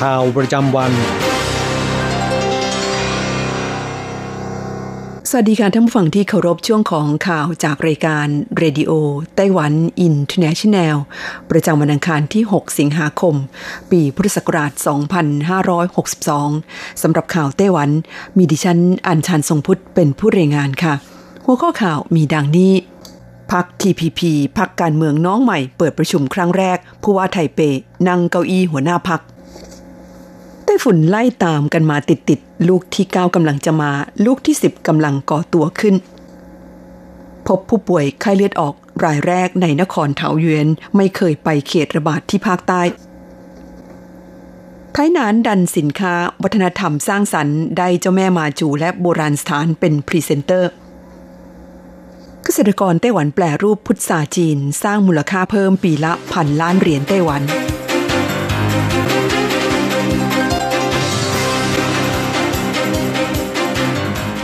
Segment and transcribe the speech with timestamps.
[0.00, 0.92] ข่าวประจำวัน
[5.30, 8.26] สวัสดีค่ะท่านผู้ฟังที่เคารพช่วงของข่าวจากรายการ
[8.58, 10.96] Radio Taiwan International
[11.50, 13.34] ประจำวันอังคารที่ 6 สิงหาคม
[13.90, 14.72] ปีพุทธศักราช
[16.06, 17.90] 2562 สำหรับข่าวไต้หวัน
[18.36, 20.94] มีดิฉันอัญชันทรงพุทธเป็นผู้รายงานค่ะ
[21.44, 22.72] หัวข้อข่าวมีดังนี้
[23.52, 24.20] พัก TPP
[24.58, 27.60] พักการเมืองน้องใหม่เปิดประชุมครั้งแรก ผู้ว่าไทเป
[28.08, 29.22] นั่งเก้าอี้หัวหน้าพรรค
[30.70, 33.90] ไต้ฝุ่นไล่ตามกันมาติดติดๆลูกที่ 9กำลังจะมา
[34.26, 35.94] ลูกที่ 10กำลังก่อตัวขึ้น
[37.46, 42.82] พบผู้ป่วยไข้เลือดออกรายแรกในนครเถาหยวนไม่เคยไปเขตระบาดที่ภาคใต้
[44.92, 50.70] ไถหนานดันสินค้า วัฒนธรรมสร้างสรรค์ได้เจ้าแม่มาจู่และโบราณสถานเป็นพรีเซนเตอร์
[52.44, 57.44] เกษตรกรไต้หวันแปลรูปพุทราจีน สร้างมูลค่าเพิ่มปีละพันล้านเหรียญไต้หวัน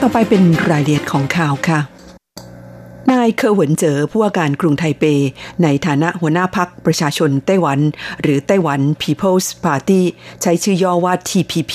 [0.07, 1.81] ต่อไปเป็นรายละเอียดของข่าวค่ะ
[3.11, 5.05] นายเคอร์หวนเจอผู้ว่าการกรุงไทเป
[5.63, 7.79] ในฐานะหัวหน้าพักประชาชนไต้หวัน
[8.23, 10.03] หรือไต้หวัน People's Party
[10.43, 11.73] ใช้ชื่อย่อว่า TPP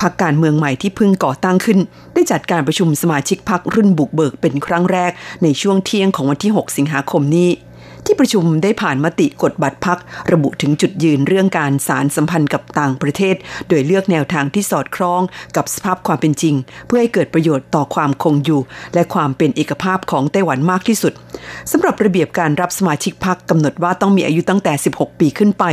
[0.00, 1.78] พักการเมืองใหม่ที่เพิ่งก่อตั้งขึ้น
[2.12, 7.48] ได้จัดการประชุมสมาชิกพักรุ่นบุกเบิกเป็นครั้งแรกในช่วงเที่ยงของวันที่ 6 สิงหาคมนี้
[8.06, 9.98] ที่ประชุมได้ผ่านมติกฎบัตรพัก
[10.32, 13.36] ระบุถึงจุดยืนเรื่องการสารสัมพันธ์กับต่างประเทศ
[13.68, 15.20] โดยเลือกแนวทางที่สอดคล้อง
[15.56, 16.54] กับสภาพความเป็นจริง
[16.86, 18.60] เพื่อให้เกิดประโยชน์ต่อความคงอยู่
[18.94, 21.12] และความเป็นเอกภาพของไต้หวันมากที่สุด
[21.70, 25.64] สำหรับระเบียบการรับสมาชิกพักกำหนดว่าต้องมีอายุตั้งแต่ 16 ปีขึ้นไป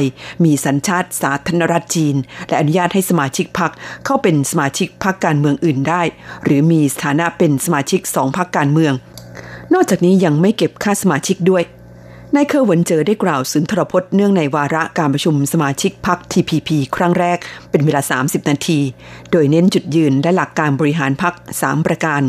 [0.46, 2.16] มีสัญชาติสาธารณรัฐจีน
[2.48, 3.72] และอนุญาตให้สมาชิกพัก
[4.06, 6.02] เข้าเป็นสมาชิกพักการเมืองอื่นได้
[6.44, 8.94] หรือมีสถานะเป็นสมาชิกสองพักการเมือง
[9.74, 11.64] นอกจากนี้ยังไม่เก็บค่าสมาชิกด้วย
[12.36, 17.38] นายเคอร์หวนเจอได้กล่าวสุนทรพจน์เนื่องในวาระการประชุมสมาชิกพัก TPP ครั้งแรก
[17.70, 18.80] เป็นเวลา 30 นาที
[19.32, 22.22] โดยเน้นจุดยืนและหลักการบริหารพัก3ประการ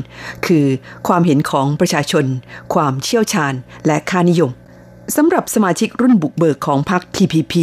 [0.46, 0.66] คือ
[1.08, 2.24] ความเห็นของประชาชน
[2.74, 3.54] ความเชี่ยวชาญ
[3.86, 4.50] และค่านิยม
[5.16, 7.54] สำหรับสมาชิกรุ่นบุกเบิกของพรรค TPP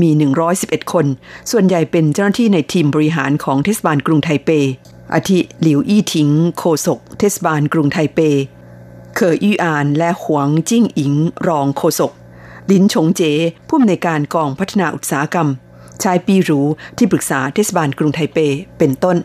[0.00, 0.10] มี
[0.52, 1.06] 111 คน
[1.50, 4.50] ส่วนใหญ่เป็นเจ้าหน้าที่ในทีมบริหารของเทศบาลกรุงไทเป
[5.14, 6.28] อาทิหลิวอี้ทิง
[6.58, 8.20] โคศกเทศบาลกรุงไทเป
[9.22, 11.14] เคออี้อานและหวงจิ้งอิง
[11.48, 12.12] รองโฆษก
[12.70, 13.22] ลินชงเจ
[13.68, 15.48] ผู้อำนวยการกองพัฒนาอุตสาหกรรม
[16.02, 16.60] ชายปีรู
[16.96, 18.38] ที่ปรึกษาเทศบาลกรุงไทเป
[18.78, 19.16] เป็นต้น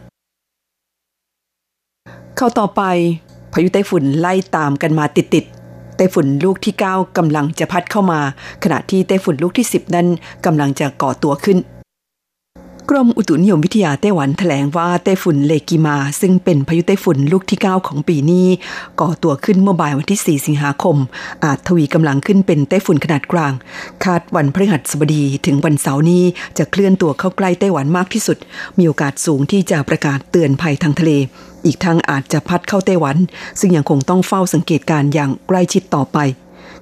[2.35, 2.81] เข้าต่อไป
[3.53, 8.19] พายุไต้ฝุ่นไล่ตามกันมาติดๆไต้ฝุ่นลูกที่ 9กำลังจะพัดเข้ามา
[8.63, 10.07] ขณะที่ไต้ฝุ่นลูกที่ 10 นั้น
[10.45, 11.57] กำลังจะก่อตัวขึ้น
[12.89, 18.47] กรมอุตุนิยมวิทยาไต้หวันแถลงว่าไต้ฝุ่นเลกิมา ซึ่งเป็นพายุไต้ฝุ่นลูกที่ 9 ของปีนี้
[18.99, 20.97] ก่อตัวขึ้นเมื่อบ่ายวันที่ 4 สิงหาคม
[21.43, 23.53] อาจทวีกำลังขึ้นเป็นไต้ฝุ่นขนาดกลาง
[24.03, 26.23] คาดวันพฤหัสบดีถึงวันเสาร์นี้
[26.57, 28.37] จะเคลื่อนตัวเข้าใกล้ไต้หวันมากที่สุด
[28.77, 31.11] มีโอกาสสูงที่จะประกาศเตือนภัยทางทะเล
[31.65, 33.17] อีกทั้งอาจจะพัดเข้าไต้หวัน
[33.59, 36.17] ซึ่งยังคงต้องเฝ้าสังเกตการ์อย่างใกล้ชิดต่อไป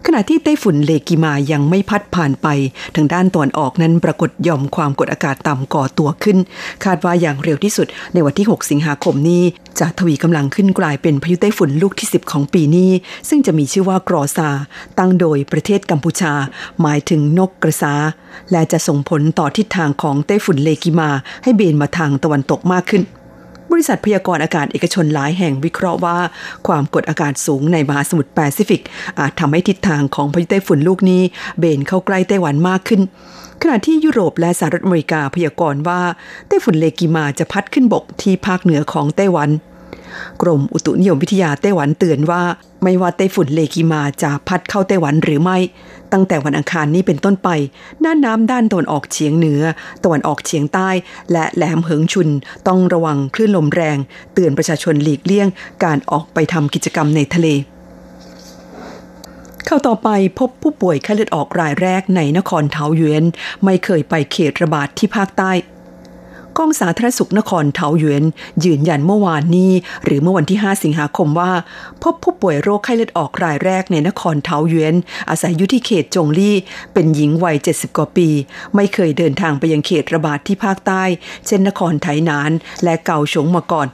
[0.07, 2.47] ขณะที่ไต้ฝุ่นเลกิมายังไม่พัดผ่านไป
[2.95, 6.37] ทางด้านตะวันออกนั้นปรากฏย่อมความกดอากาศต่ำก่อตัวขึ้น
[6.83, 9.43] คาดว่าอย่างเร็วที่สุดในวันที่ 6 สิงหาคมนี้
[9.79, 12.91] จะทวีกำลังขึ้นกลายเป็นพายุไต้ฝุ่นลูกที่ 10 ของปีนี้
[13.29, 14.49] ซึ่งจะมีชื่อว่ากรอซา
[14.97, 16.33] ตั้งโดยประเทศกัมพูชา
[16.81, 17.93] หมายถึงนกกระซา
[18.51, 21.09] และจะส่งผลต่อทิศทางของไต้ฝุ่นเลกิมา
[21.43, 23.03] ให้เบนมาทางตะวันตกมากขึ้น
[23.73, 26.17] บริษัทพยากรณ์อากาศเอกชนหลายแห่งวิเคราะห์ว่า
[26.67, 28.81] ความกดอากาศสูงในมหาสมุทรแปซิฟิก
[29.19, 31.21] อาจทำให้ทิศทางของพายุไต้ฝุ่นลูกนี้
[31.59, 33.01] เบนเข้าใกล้ไต้หวันมากขึ้น
[33.61, 36.01] ขณะที่ยุโรปและสหรัฐอเมริกาพยากรณ์ว่า
[36.47, 39.49] ไต้ฝุ่นเลกิมาจะพัดขึ้นบกที่ภาคเหนือของไต้หวัน
[40.41, 42.43] กรมอุตุนิยมวิทยาไต้หวันเตือนว่า
[42.83, 45.57] ไม่ว่าไต้ฝุ่นเลกิมาจะพัดเข้าไต้หวันหรือไม่
[46.11, 47.49] ตั้งแต่วันอังคารนี้เป็นต้นไป
[48.03, 49.61] น่านน้ำด้านตะวันออกเฉียงเหนือ
[50.03, 50.89] ตะวันออกเฉียงใต้
[51.31, 52.29] และแหลมเหิงชุน
[52.67, 53.97] ต้องระวังคลื่นลมแรง
[54.33, 55.47] เตือนประชาชนหลีกเลี่ยง
[55.83, 57.47] การออกไปทำกิจกรรมในทะเล
[59.65, 63.23] เข้าต่อไปพบผู้ป่วยไข้เลือดออกรายแรกในนครเทาหยวน
[63.65, 65.51] ไม่เคยไปเขตระบาดที่ภาคใต้
[66.57, 68.23] กองสาธารณสุขนครเทาหยวน
[68.65, 69.71] ยืนยันเมื่อวานนี้
[70.05, 71.51] หรือเมื่อวันที่ 5 สิงหาคมว่า
[72.03, 74.95] พบผู้ป่วยโรคไข้เลือดออกรายแรกในนครเทาหยวน
[75.29, 76.55] อาศัยอยู่ที่เขตจงลี่
[76.93, 78.29] เป็นหญิงวัย 70 กว่าปี
[78.75, 81.03] ไม่เคยเดินทางไปยังเขตระบาดที่ภาคใต้
[81.47, 82.51] เช่นนครไถหนาน
[82.83, 83.87] และเกาฉงมาก่อน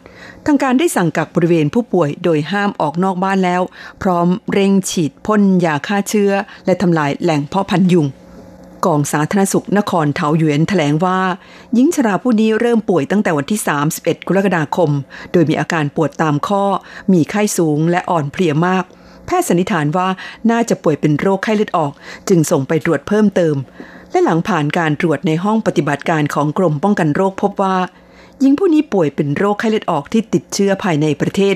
[0.45, 3.61] ทางการได้สั่งกักบริเวณผู้ป่วยโดยห้ามออกนอกบ้านแล้ว
[4.01, 6.31] พร้อมเร่งฉีดพ่นยาฆ่าเชื้อ
[6.65, 8.07] และทำลายแหล่งเพาะพันธุ์ยุง
[8.85, 11.19] กองสาธารณสุขนครเทาหยวนแถลงว่า
[11.73, 13.59] หญิงชราผู้นี้เริ่มป่วยตั้งแต่วันที่
[13.93, 14.91] 31 กรกฎาคม
[15.31, 16.63] โดยมีอาการปวดตามข้อ
[17.13, 18.83] มีไข้สูงและอ่อนเพลียมาก
[19.25, 20.07] แพทย์สันนิษฐานว่า
[20.51, 21.91] น่าจะป่วยเป็นโรคไข้เลือดออก
[22.29, 23.55] จึงส่งไปตรวจเพิ่มเติม
[24.11, 27.77] และหลังผ่านการตรวจในห้องปฏิบัติการของกรมป้องกันโรคพบว่า
[28.39, 31.55] หญิงผู้นี้ป่วยเป็นโรคไข้เลือดออกที่ติดเชื้อภายในประเทศ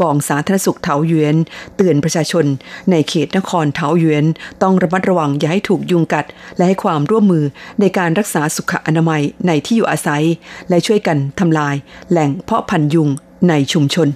[0.00, 1.36] กองสาธารณสุขเถาหยวน
[1.76, 2.46] เตือนประชาชน
[2.90, 4.24] ในเขตนครเถาหยวน
[4.62, 6.26] ต้องระมัดระวังอย่าให้ถูกยุงกัด
[6.56, 7.44] และให้ความร่วมมือ
[7.80, 10.24] ในการรักษาสุขอนามัยในที่อยู่อาศัย
[10.68, 11.74] และช่วยกันทำลาย
[12.10, 13.08] แหล่งเพาะพันยุง
[13.48, 14.08] ในชุมชน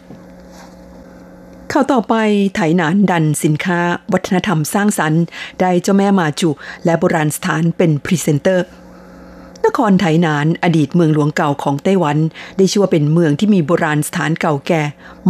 [1.70, 2.14] เข้าต่อไป
[2.54, 3.80] ไถหนานดันสินค้า
[4.12, 5.22] วัฒนธรรมสร้างสรรค์
[5.60, 6.50] ได้เจ้าแม่มาจุ
[6.84, 8.66] และโบราณสถานเป็นพรีเซนเตอร์
[9.66, 12.18] นครไถหนานอดีตเมืองหลวงเก่าของไต้หวัน
[12.56, 14.82] ได้ชื่อว่าเป็นเมืองที่มีโบราณสถานเก่าแก่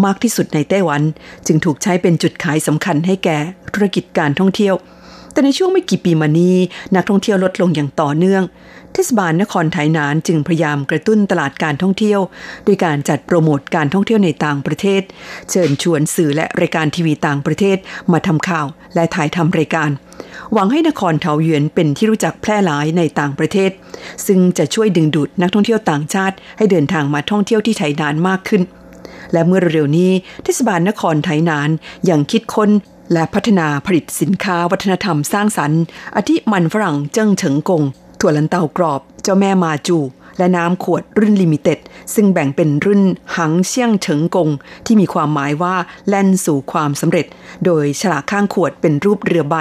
[0.05, 1.03] มากที่สุดในไต้หวัน
[1.47, 3.39] จึงถูกใช้เป็นจุดขายสำคัญให้แก่
[3.75, 4.75] ธุรกิจการท่องเที่ยว
[5.33, 6.57] แต่ในช่วงไม่กี่ปีมานี้
[6.95, 8.43] นักท่องเที่ยวลดลงอย่างต่อเนื่อง
[8.97, 12.21] เทศบาลนครไถหนานจึงพยายามกระตุ้นตลาดการท่องเที่ยว
[12.67, 15.03] ด้วยการจัดโปรโมทการท่องเที่ยวในต่างประเทศ
[15.51, 17.77] เชิญชวนสื่อและรายการทีวีต่างประเทศ
[18.13, 19.91] มาทำข่าวและถ่ายทำรายการ
[20.53, 23.71] หวังให้นครเทาเยวนเป็นที่รู้จักแพร่หลายในต่างประเทศ
[24.27, 28.63] ซึ่งจะช่วยดึงดูดนักท่องเที่ยวต่างชาติ ให้เดินทางมาท่องเที่ยวที่ไทยนานมากขึ้น
[29.33, 30.13] และเมื่อเร็วนี้
[30.45, 31.71] เทศบาลนครไทยนาน
[32.09, 32.71] ยังคิดค้น
[33.13, 35.83] และพัฒนาผลิตสินค้าวัฒนธรรมสร้างสรรค์
[36.17, 37.85] อาทิมันฝรั่งเจิ้งเฉิงกง
[38.27, 39.99] ถั่วลันเตากรอบ เจ้าแม่มาจู่
[40.39, 41.79] และน้ำขวดรุ่น limited
[42.15, 43.03] ซึ่งแบ่งเป็นรุ่น
[43.37, 44.49] 航向成功
[44.87, 45.75] ที่มีความหมายว่า
[46.09, 47.27] แล่นสู่ความสำเร็จ
[47.65, 49.57] โดยฉลากข้างขวดเป็นรูปเรือใบ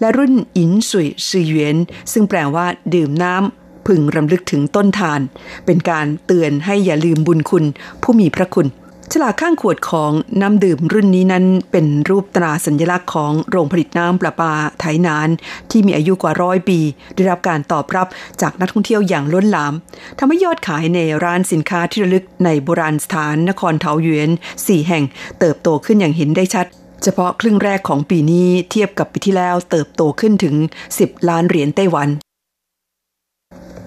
[0.00, 1.76] และรุ่น饮水思源
[2.12, 5.20] ซึ่งแปลว่า ดื่มน้ำพึงรำลึกถึงต้นธาร
[5.66, 7.64] เป็นการเตือนให้อย่าลืมบุญคุณ
[8.02, 8.66] ผู้มีพระคุณ
[9.14, 15.28] ฉลากข้างขวดของน้ำดื่มรุ่นนี้นั้นเป็นรูปตราสัญลักษณ์ของโรงผลิตน้ำประปาไถนาน
[15.70, 16.78] ที่มีอายุกว่าร้อยปี
[17.14, 18.08] ได้รับการตอบรับ
[18.40, 19.74] จากนักท่องเที่ยวอย่างล้นหลาม
[20.18, 24.30] ทำให้ยอดขายในร้านสินค้าที่ระลึกในโบราณสถานนครเทาหยวน
[24.66, 25.04] สี่แห่ง
[25.38, 26.66] เติบโตขึ้นอย่างเห็นได้ชัด
[27.02, 30.54] เฉพาะครึ่งแรกของปีนี้เทียบกับปีที่แล้วเติบโตขึ้นถึง
[30.92, 32.10] 10 ล้านเหรียญไต้หวัน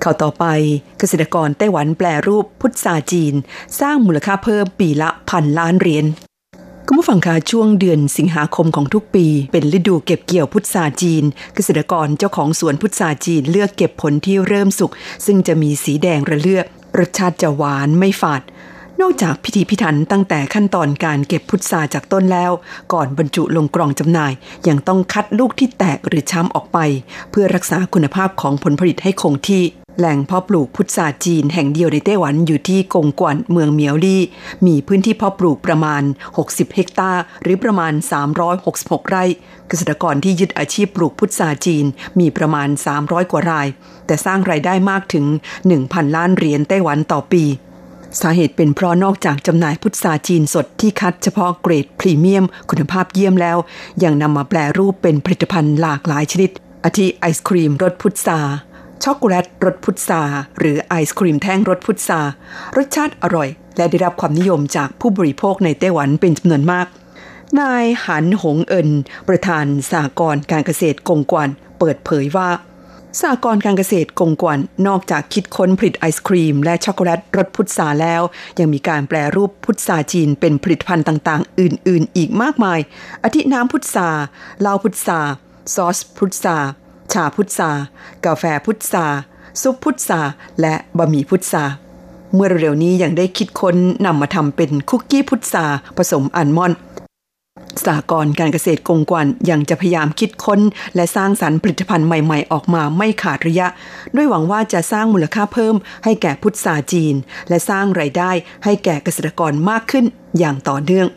[0.04, 0.46] ข้าต่อไป
[1.00, 3.34] เกษตรกรไต้หวันแปลรูปพุทธาจีน
[3.80, 6.06] สร้างมูลค่าเพิ่มปีละพันล้านเหรียญ
[6.88, 11.24] คุณผู้ฟังคะช่วงเดือนสิงหาคมของทุกปี เป็นฤดูเก็บเกี่ยวพุทราจีน
[11.56, 14.92] เกษตรกรเจ้าของสวนพุทราจีนเลือกเก็บผลที่เริ่มสุก
[15.26, 16.66] ซึ่งจะมีสีแดงระเลือก
[17.00, 18.42] รสชาติจะหวานไม่ฝาด
[19.02, 22.52] นอกจากพิธีพิถันตั้งแต่ขั้นตอนการเก็บพุทราจากต้นแล้ว
[22.94, 24.34] ก่อนบรรจุลงกล่องจำหน่าย
[24.68, 26.78] ยังต้องคัดลูกที่แตกหรือช้ำออกไป
[27.32, 29.64] เพื่อรักษาคุณภาพของผลผลิตให้คงที่
[29.98, 34.22] แหล่งเพาะปลูกพุทราจีนแห่งเดียวในไต้หวันอยู่ที่กงกวนเมืองเมียวลี่
[34.66, 36.04] มีพื้นที่เพาะปลูกประมาณ
[36.38, 37.94] 60 เฮกตาร์หรือประมาณ
[38.52, 39.24] 366 ไร่
[39.68, 41.86] เกษตรกรที่ยึดอาชีพปลูกพุทราจีน
[42.20, 42.70] มีประมาณ
[43.00, 43.68] 300 กว่าราย
[44.06, 45.26] แต่สร้างไรายได้มากถึง
[45.72, 47.44] 1,000 ล้านเหรียญไต้หวันต่อปี
[48.22, 53.58] สาเหตุเป็นเพราะนอกจากจำหน่ายพุทราจีนสดที่คัดเฉพาะเกรดพรีเมียม คุณภาพเยี่ยมแล้ว
[54.04, 56.50] ยังนำมาแปลรูปเป็นผลิตภัณฑ์หลากหลายชนิด
[56.86, 58.40] อาทิไอศครีมรสพุทรา
[59.04, 60.22] ช็อกโกแลตรสพุทรา
[60.60, 62.20] หรือไอศครีมแท่งรสพุทรา
[62.78, 66.88] รสชาติอร่อย และได้รับความนิยมจากผู้บริโภคในไต้หวันเป็นจำนวนมาก
[67.60, 68.90] นายหันหงเอิน
[69.28, 72.50] ประธานสากรการเกษตรกงกวนเปิดเผยว่า
[73.22, 74.58] สากรการเกษตรกงกวน
[74.88, 78.22] นอกจากคิดค้นผลิตไอศครีม และช็อกโกแลตรสพุทราแล้ว
[78.60, 82.80] ยังมีการแปลรูปพุทราจีนเป็นผลิตภัณฑ์ต่างๆ อื่น ๆ อีกมากมาย
[83.24, 84.10] อาทิน้ำพุทรา
[84.62, 85.20] เหล้าพุทรา
[85.74, 86.58] ซอสพุทรา
[87.14, 87.72] ชาพุทรา
[88.26, 89.06] กาแฟพุทรา
[89.62, 90.22] ซุปพุทรา
[90.62, 91.64] และบะหมี่พุทรา
[92.34, 95.66] เมื่อเร็วนี้ยังได้คิดค้นนำมาทำเป็นคุกกี้พุทรา
[95.98, 96.80] ผสมอัลมอนด์
[97.86, 100.60] สากรการเกษตรกงกวนยังจะพยายามคิดค้น
[100.96, 103.68] และสร้างสรรค์ผลิตภัณฑ์ใหม่ ๆ ออกมาไม่ขาดระยะ
[104.16, 107.16] ด้วยหวังว่าจะสร้างมูลค่าเพิ่มให้แก่พุทธาจีน
[107.50, 108.32] และสร้างไรายได้
[108.64, 110.06] ให้แก่เกษตรกรมากขึ้น
[110.40, 111.08] อย่างต่อเนื่อง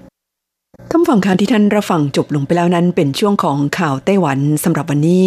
[0.90, 5.24] ท่านฟังการที่ท่านรับฟังจบลงไปแล้วนั้น เป็นช่วงของข่าวไต้หวันสำหรับวันนี้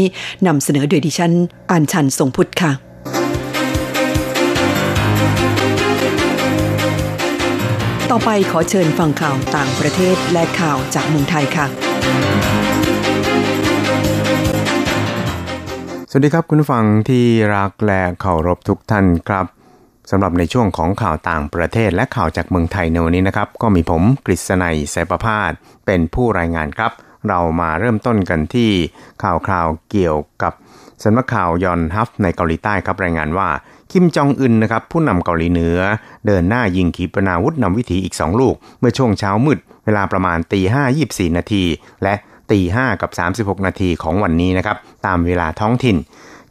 [0.48, 1.34] นำเสนอโดยดิฉัน
[1.72, 2.72] อ่านชันทรงพุทธค่ะ
[8.12, 11.66] ต่อไปขอเชิญฟังข่าวต่างประเทศและข่าวจากเมืองไทยค่ะ
[16.12, 17.26] สวัสดีครับคุณฟังที่
[17.56, 19.59] รักและเคารพทุกท่านครับ
[20.10, 25.52] สำหรับในช่วงของข่าวต่างประเทศและข่าวจากเมืองไทยในวันนี้นะครับ ก็มีผมกฤษณัยสายประพาส
[25.86, 26.92] เป็นผู้รายงานครับ
[27.28, 28.70] เรามาเริ่มต้นกันที่
[29.24, 30.54] ข่าวคราวเกี่ยวกับ
[31.04, 33.50] สำนักข่าวยอนฮัฟในเกาหลีใต้ครับรายงานว่า
[33.92, 35.78] คิมจองอึนนะครับผู้นำเกาหลีเหนือ
[36.26, 41.64] เดินหน้ายิงขีปนาวุธนำวิถีอีก 2 ลูก เมื่อช่วงเช้ามืด เวลาประมาณตีห้ายีบสี่นาที
[42.04, 42.14] และ
[42.52, 43.12] ตีห้ากับ
[43.58, 45.98] 36 นาทีของวันนี้นะครับตามเวลาท้องถิ่น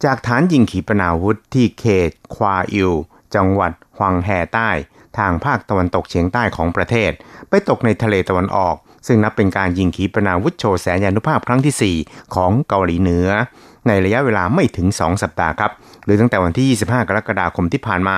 [0.05, 2.93] จากฐานยิงขีปนาวุธที่เขตควาอิว
[3.35, 4.70] จังหวัดฮวังแห่ใต้
[5.18, 7.11] ทางภาคตะวันตกเฉียงใต้ของประเทศ
[7.49, 13.28] ไปตกในทะเลตะวันออก ซึ่งนับเป็นการยิงขีปนาวุธโชว์แสนยานุภาพครั้งที่ 4 ของเกาหลีเหนือ
[13.87, 15.73] ในระยะเวลาไม่ถึง 2 สัปดาห์ครับ
[16.04, 18.16] หรือตั้งแต่วันที่ 25 กรกฎาคมที่ผ่านมา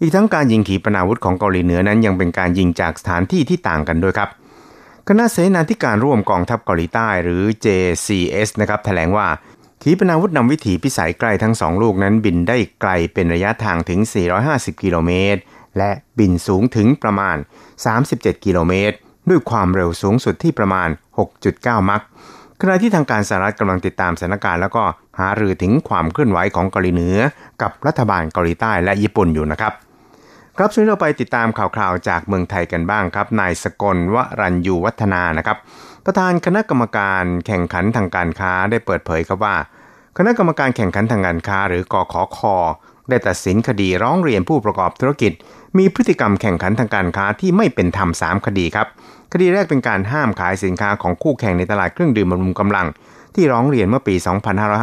[0.00, 4.30] อีกทั้งการยิงขีปนาวุธของเกาหลีเหนือนั้นยังเป็นการยิงจากสถานที่ที่ต่างกันด้วยครับ
[5.08, 9.26] คณะเสนาธิการร่วมกองทัพเกาหลีใต้หรือ JCS นะครับแถลงว่า
[9.86, 14.00] ขีปนาวุธนำวิถีพิสัยไกลทั้งสองลูกนั้นบินได้ไกลเป็นระยะทางถึง
[14.42, 15.40] 450 กิโลเมตร
[15.78, 17.36] และบินสูงถึงประมาณ
[17.90, 18.96] 37 กิโลเมตร
[19.28, 20.88] ด้วยความเร็วสูงสุดที่ประมาณ
[21.38, 22.02] 6.9 มัก
[22.60, 24.84] ขณะที่ทางการสหรัฐกำลังติดตามสถานการณ์แล้วก็
[25.18, 27.18] หารือถึงความเคลื่อนไหวของเกาหลีเหนือ
[27.62, 29.72] กับรัฐบาลเกาหลีใต้และญี่ปุ่นอยู่นะครับ
[30.56, 35.58] ครับช่วยเราไปติดตามข่าวคราวจากเมืองไทยกันบ้างครับ นายสกลวรัญยูวัฒนานะครับ
[36.06, 39.56] ประธานคณะกรรมการแข่งขันทางการค้าได้เปิดเผยครับว่า
[40.18, 42.56] คณะกรรมการแข่งขันทางการค้า หรือกขอคอ
[43.08, 45.32] ได้ตัดสินคดีร้องเรียนผู้ประกอบธุรกิจ
[45.78, 48.86] มีพฤติกรรมแข่งขันทางการค้าที่ไม่เป็นธรรมสามคดีครับ
[49.32, 52.86] คดีแรกเป็นการห้ามขายสินค้าของคู่แข่งในตลาดเครื่องดื่มบำรุงกำลัง
[53.34, 54.14] ที่ร้องเรียนเมื่อปี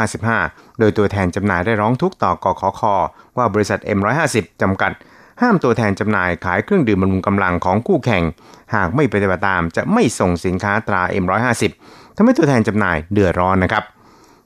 [0.06, 2.96] 2555 โดยตัวแทนจำหน่ายได้ร้องทุกข์ต่อกขอคอ
[3.38, 4.92] ว่าบริษัท M150 จำกัด
[5.42, 8.24] ห้ามตัวแทนจำหน่ายขายเครื่องดื่มบำรุงกำลังของคู่แข่ง
[8.76, 11.64] หากไม่ปฏิบัติตามจะไม่ส่งสินค้าตรา M150
[12.16, 13.84] ทำให้ตัวแทนจำหน่ายเดือดร้อนนะครับ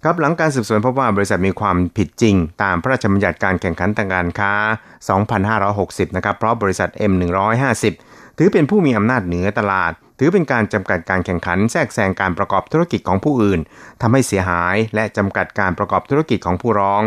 [0.04, 4.54] ครับหลังการสืบสวนพบว่าบริษัทมีความผิดจริง ตามพระราชบัญญัติการแข่งขันทางการค้า
[5.56, 7.94] 2560 นะครับ เพราะบริษัท M150
[8.38, 13.60] ถือเป็นผู้มีอำนาจเหนือตลาด ถือเป็นการจำกัดการแข่งขันแทรกแซงการประกอบธุรกิจของผู้อื่น
[14.02, 17.02] ทำให้เสียหายและจำกัดการประกอบธุรกิจของผู้ร้อง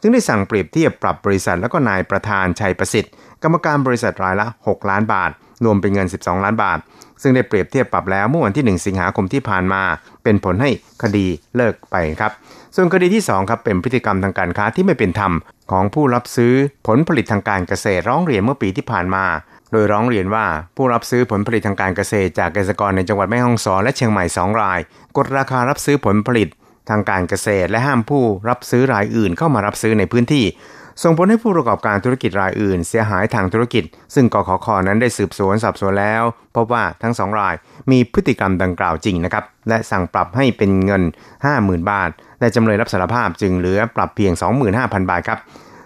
[0.00, 3.12] จึงได้สั่งเปรียบเทียบปรับบริษัทและก็นายประธานชัยประสิทธิ์
[3.44, 5.30] กรรมการบริษัทรายละ 6 ล้านบาท
[5.64, 6.78] รวมเป็นเงิน 12 ล้านบาท
[7.22, 9.82] ซึ่งได้เปรียบเทียบปรับแล้วเมื่อวันที่ 1 สิงหาคมที่ผ่านมา
[10.24, 10.70] เป็นผลให้
[11.02, 12.32] คดีเลิกไปครับ
[12.76, 15.32] ส่วนคดีที่2ครับเป็นพฤติกรรมทางการค้าที่ไม่เป็นธรรม
[15.70, 16.54] ของผู้รับซื้อ
[16.86, 19.24] ผลผลิตทางการเกษตรร้องเรียนเมื่อปีที่ผ่านมา
[19.72, 20.46] โดยร้องเรียนว่า
[20.76, 24.80] ผู้รับซื้อผลผลิตทางการเกษตร จากเกษตรกรในจังหวัดแม่ฮ่องสอนและเชียงใหม่ 2 ราย
[25.16, 26.48] กดราคารับซื้อผลผลิต
[26.90, 30.44] ทางการเกษตร และห้ามผู้รับซื้อรายอื่นเข้ามารับซื้อในพื้นที่
[31.02, 33.84] ส่งผลให้ผู้ประกอบการธุรกิจรายอื่น เสียหายทางธุรกิจ
[34.14, 36.22] ซึ่งกขคนั้นได้สืบสวนสอบสวนแล้ว
[36.56, 37.54] พบว่าทั้งสองราย
[37.90, 41.02] มีพฤติกรรมดังกล่าวจริงนะครับและสั่งปรับให้เป็นเงิน
[41.46, 44.32] 50,000 บาทแต่จำเลยรับสารภาพจึงเหลือปรับเพียง
[44.72, 45.38] 25,000 บาทครับ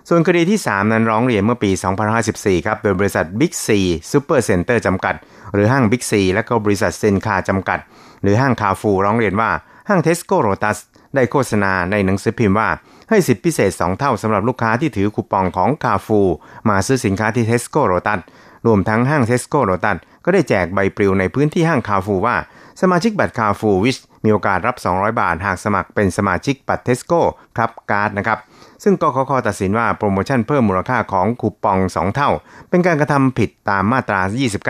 [0.08, 1.70] ส่วนคดีที่ 3 นั้นร้องเรียนเมื่อปี
[2.18, 3.68] 2554 ครับ โดยบริษัท Big C
[4.10, 5.14] Super Center จำกัด
[5.52, 7.78] หรือห้าง Big C และก็บริษัทเซนคาจำกัด
[8.22, 9.50] หรือห้างคาฟูร้องเรียนว่า
[9.88, 10.78] ห้าง Tesco Rotus
[11.14, 12.68] ได้โฆษณาในหนังสือพิมพ์ว่า
[13.08, 16.20] ให้สิทธิพิเศษ 2 เท่าสำหรับลูกค้าที่ถือคูปองของคาฟู
[16.68, 18.20] มาซื้อสินค้าที่ Tesco Lotus
[18.66, 22.36] รวมทั้งห้าง Tesco Lotus ก็ได้แจกใบปลิวในพื้นที่ห้างคาฟูว่า
[22.80, 28.38] สมาชิกบัตร Carrefour Wish มีโอกาสรับ 200 บาท หากสมัครเป็นสมาชิกบัตร Tesco Club Card นะครับ
[28.82, 32.30] ซึ่งกขคตัดสินว่าโปรโมชั่นเพิ่มมูลค่าของคูปอง 2 เท่า
[32.70, 34.20] เป็นการกระทำผิดตามมาตรา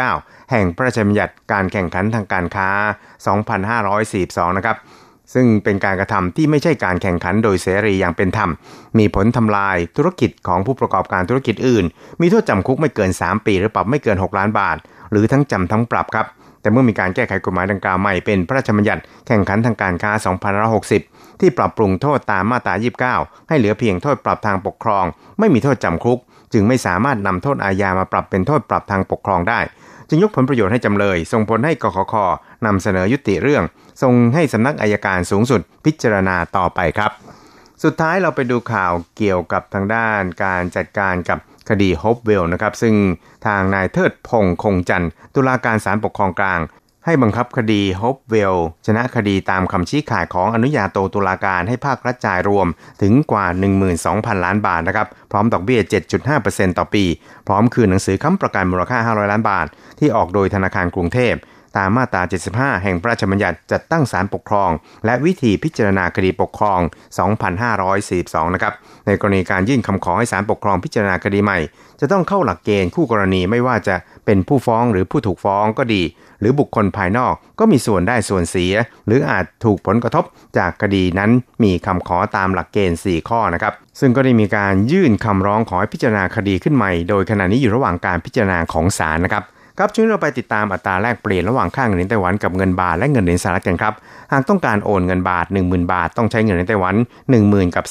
[0.01, 2.69] 29 แห่งพระราชบัญญัติการแข่งขันทางการค้า
[3.65, 4.77] 2542 นะครับ
[5.35, 8.51] ซึ่งเป็นการกระทำที่ไม่ใช่การแข่งขันโดยเสรีอย่างเป็นธรรม
[8.99, 11.85] มีผลทำลายธุรกิจของผู้ประกอบการธุรกิจอื่น
[12.21, 14.77] มีโทษจำคุกไม่เกิน 3 ปี หรือปรับไม่เกิน 6 ล้านบาท
[15.11, 16.27] หรือทั้งจำทั้งปรับครับ
[16.61, 20.13] แต่เมื่อมีการแก้ไขกฎหมายดังกล่าวใหม่เป็นพระราชบัญญัติแข่งขันทางการค้า
[20.77, 22.75] 2560 ที่ปรับปรุงโทษตามมาตรา
[23.13, 25.05] 29 ให้เหลือเพียงโทษปรับทางปกครอง
[25.39, 26.19] ไม่มีโทษจำคุก
[26.53, 29.61] จึงไม่สามารถนำโทษอาญามาปรับเป็นโทษปรับทางปกครองได้
[30.09, 32.15] จึงยกผลประโยชน์ให้จำเลย ส่งผลให้กขค
[32.67, 33.65] นำเสนอยุติเรื่อง
[34.03, 37.11] ส่งให้สำนักอัยการสูงสุดพิจารณาต่อไปครับ
[37.85, 41.39] สุดท้ายเราไปดูข่าวเกี่ยวกับทางด้านการจัดการกับ
[41.69, 42.95] คดี Hopewell นะครับ ซึ่ง
[43.47, 46.61] ทางนายเทิดพงษ์คงจันทร์ตุลาการศาลปกครองกลาง
[47.11, 52.67] ให้บังคับคดี Hopewell ชนะคดีตามคำชี้ขาดของอนุญาโตตุลาการให้ภาครัฐจ่ายรวม
[53.03, 53.47] ถึงกว่า
[53.95, 55.81] 12,000 ล้านบาทนะครับ พร้อมดอกเบี้ย
[56.31, 57.05] 7.5%ต่อปี
[57.49, 59.67] พร้อมคืนหนังสือค้ำประกันมูลค่า 500 ล้านบาท
[59.99, 61.35] ที่ออกโดยธนาคารกรุงเทพ
[61.77, 62.23] ตามมาตรา
[62.53, 64.71] 75 แห่งพระราชบัญญัติจัดตั้งศาลปกครอง
[65.05, 66.81] และวิธีพิจารณาคดีปกครอง
[67.67, 68.75] 2542 นะครับ
[69.07, 71.59] ในกรณีการยื่นคำขอให้ศาลปกครองพิจารณาคดีใหม่
[72.01, 73.95] จะต้องเข้าหลักเกณฑ์คู่กรณีไม่ว่าจะ
[74.25, 76.03] เป็นผู้ฟ้องหรือผู้ถูกฟ้องก็ดี
[76.41, 78.75] หรือบุคคลภายนอกก็มีส่วนได้ส่วนเสีย
[79.07, 80.25] หรืออาจถูกผลกระทบ
[80.59, 81.31] จากคดีนั้น
[81.63, 89.45] มีคำขอตามหลักเกณฑ์ 4 ข้อนะครับซึ่งก็ได้มีการยื่นคำร้องขอให้พิจารณาคดีขึ้นใหม่ โดยขณะนี้อยู่ระหว่างการพิจารณาของศาลนะครับ
[89.81, 93.95] ครับช่วยเราไปติดตามอัตราแลกเปลี่ยนระหว่างค่าเงินเหรียญไต้หวันกับเงินบาทและเงินเหรียญสหรัฐกันครับ
[94.33, 96.95] หากต้องการโอนเงินบาท 10,000 บาท ต้องใช้เงินเหรียญไต้หวัน
[97.35, 97.85] 10,000กับ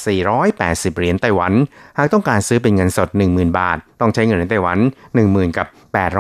[0.46, 1.54] 480 เหรียญไต้หวัน
[1.98, 4.78] หากต้องการซื้อเป็นเงินสด 10,000 บาท ต้องใช้เงินเหรียญไต้หวัน
[5.18, 5.68] 10,000กับ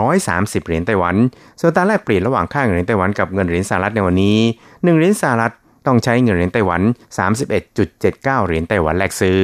[0.07, 1.15] 830 เหรียญไต้หวัน
[1.59, 5.53] ส่วนอัตราแลกเปลี่ยนระหว่างค่าเงินเหรียญไต้หวันกับเงินเหรียญสหรัฐในวันนี้ 1 เหรียญสหรัฐ
[5.87, 6.81] ต้องใช้เงินเหรียญไต้หวัน
[7.59, 9.39] 31.79 เหรียญไต้หวันแลกซื้อ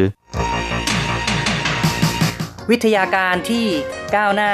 [2.72, 3.65] วิทยาการที่
[4.15, 4.51] ก้าวหน้า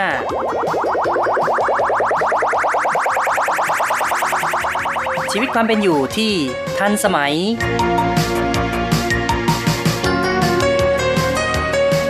[5.34, 6.32] ชีวิตความเป็นอยู่ที่
[6.80, 7.34] ทันสมัย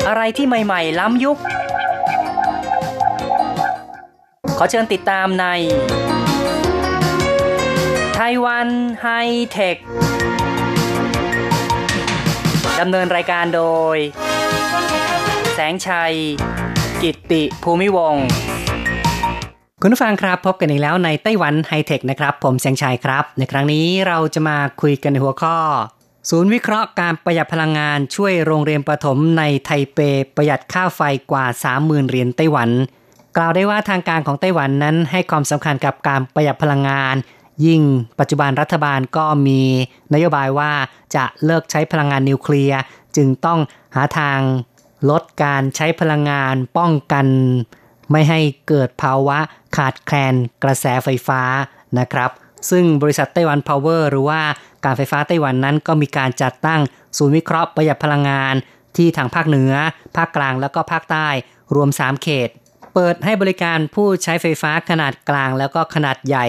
[0.08, 1.38] อะไรที่ใหม่ ๆ ล้ำยุค
[4.58, 5.46] ขอเชิญติดตามใน
[8.16, 8.68] ไต้หวัน
[9.02, 9.08] ไฮ
[9.52, 9.78] เทค
[12.80, 13.64] ดำเนินรายการโด
[13.96, 13.98] ย
[15.54, 16.14] แสงชัย
[17.02, 18.26] กิตติภูมิวงศ์
[19.82, 25.58] คุณผู้ฟังครับพบกันอีกแล้วในไต้หวันไฮเทคนะครับ ผมแสงชัยครับ ในครั้งนี้เราจะมาคุยกันในหัวข้อ
[26.30, 30.00] ศูนย์วิเคราะห์การประหยัดพลังงานช่วยโรงเรียนประถมในไทเป
[30.36, 31.46] ประหยัดค่าไฟกว่า
[31.78, 32.70] 30,000เหรียญไต้หวัน
[33.38, 37.16] กล่าวได้ว่าทางการของไต้หวันนั้นให้ความสำคัญกับการประหยัดพลังงาน
[37.66, 37.82] ยิ่ง
[38.20, 39.62] ปัจจุบันรัฐบาลก็มี
[40.14, 40.72] นโยบายว่า
[41.16, 42.80] จะเลิกใช้พลังงานนิวเคลียร์
[43.16, 43.60] จึงต้อง
[43.96, 44.40] หาทาง
[45.10, 47.26] ลดการใช้พลังงานป้องกัน
[48.12, 49.38] ไม่ให้เกิดภาวะ
[49.76, 51.42] ขาดแคลนกระแสไฟฟ้า
[52.00, 52.32] นะครับ
[52.70, 54.42] ซึ่งบริษัทไต้หวันพาวเวอร์หรือว่า
[54.86, 56.82] การไฟฟ้าไต้หวันนั้นก็มีการจัดตั้ง
[57.18, 58.56] ศูนย์วิเคราะห์ประหยัดพลังงาน
[58.98, 59.74] ที่ทางภาคเหนือ
[60.16, 61.28] ภาคกลางแล้วก็ภาคใต้
[61.76, 62.50] รวม 3 เขต
[62.94, 66.48] เปิดให้บริการผู้ใช้ไฟฟ้าขนาดกลางแล้วก็ขนาดใหญ่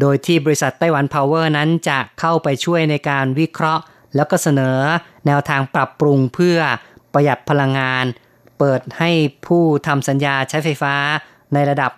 [0.00, 3.82] โดยที่บริษัท Taiwan Power นั้นจะเข้าไปช่วยในการวิเคราะห์
[4.16, 4.78] แล้วก็เสนอ
[5.26, 6.58] แนวทางปรับปรุงเพื่อ
[7.12, 8.04] ประหยัดพลังงาน
[8.60, 9.10] เปิดให้
[9.46, 10.94] ผู้ทำสัญญาใช้ไฟฟ้า
[11.54, 11.90] ในระดับ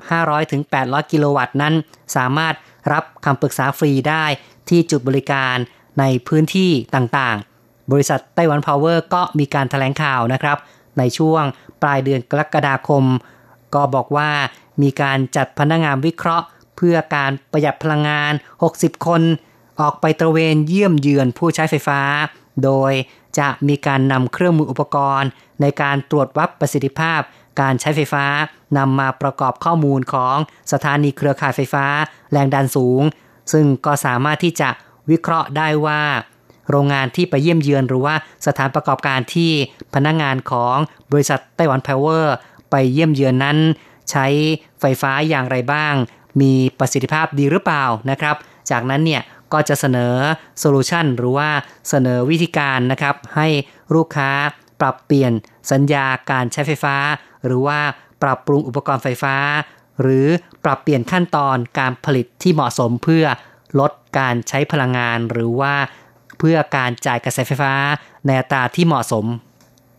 [0.52, 1.74] 500-800 กิโลวัตต์นั้น
[2.16, 2.54] สามารถ
[2.92, 4.24] รับคำปรึกษาฟรีได้
[4.68, 5.56] ที่จุดบริการ
[5.98, 10.58] ในพื้นที่ต่างๆ บริษัทไต้หวันพาวเวอร์ก็มีการถแถลงข่าวนะครับ
[10.98, 11.44] ในช่วง
[11.82, 13.04] ปลายเดือนกรกฎาคม
[13.74, 14.30] ก็บอกว่า
[14.82, 16.46] มีการจัดพนักงานวิเคราะห์
[16.76, 18.32] เพื่อการประหยัดพลังงาน
[18.68, 19.22] 60 คน
[19.80, 22.00] ออกไปตระเวนเยี่ยมเยือนผู้ใช้ไฟฟ้า
[22.64, 22.92] โดย
[23.38, 25.28] จะมีการนำเครื่องมืออุปกรณ์
[25.62, 27.20] ในการตรวจวัดประสิทธิภาพ
[27.60, 28.24] การใช้ไฟฟ้า
[28.78, 30.36] นำมาประกอบข้อมูลของ
[30.72, 31.86] สถานีเครือข่ายไฟฟ้า
[32.32, 33.02] แรงดันสูง
[33.52, 34.68] ซึ่งก็สามารถที่จะ
[35.10, 36.02] วิเคราะห์ได้ว่า
[36.70, 38.14] โรงงานที่ไปเยี่ยมเยือนหรือว่า
[38.46, 39.50] สถานประกอบการที่
[39.94, 40.76] พนักงานของ
[41.12, 42.34] บริษัทไต้หวันพาวเวอร์
[42.70, 43.58] ไปเยี่ยมเยือนนั้น
[44.10, 44.26] ใช้
[44.80, 45.94] ไฟฟ้าอย่างไรบ้าง
[46.40, 48.36] มีประสิทธิภาพดีหรือเปล่านะครับ
[48.70, 49.22] จากนั้นเนี่ย
[49.52, 50.14] ก็จะเสนอ
[50.58, 51.48] solution หรือว่า
[51.88, 53.48] เสนอวิธีการนะครับ ให้
[53.94, 54.30] ลูกค้า
[54.82, 55.32] ปรับเปลี่ยน
[55.72, 56.96] สัญญาการใช้ไฟฟ้า
[57.46, 57.80] หรือว่า
[58.22, 59.36] ปรับปรุงอุปกรณ์ไฟฟ้า
[60.02, 60.26] หรือ
[60.64, 63.24] ปรับเปลี่ยนขั้นตอนการผลิตที่เหมาะสมเพื่อ
[63.80, 65.74] ลดการใช้พลังงาน หรือว่า
[66.38, 67.74] เพื่อการจ่ายกระแสไฟฟ้า
[68.26, 69.26] ในอัตราที่เหมาะสม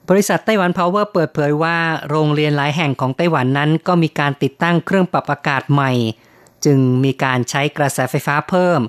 [0.09, 1.77] บริษัทไต้หวันพาวเวอร์เปิดเผยว่า
[2.09, 5.91] โรงเรียนหลายแห่งของไต้หวันนั้น ก็มีการติดตั้งเครื่องปรับอากาศใหม่
[6.65, 8.79] จึงมีการใช้กระแสไฟฟ้าเพิ่ม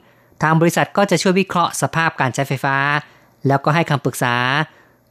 [0.42, 2.76] ทางบริษัทก็จะช่วยวิเคราะห์สภาพการใช้ไฟฟ้า
[3.46, 4.36] แล้วก็ให้คำปรึกษา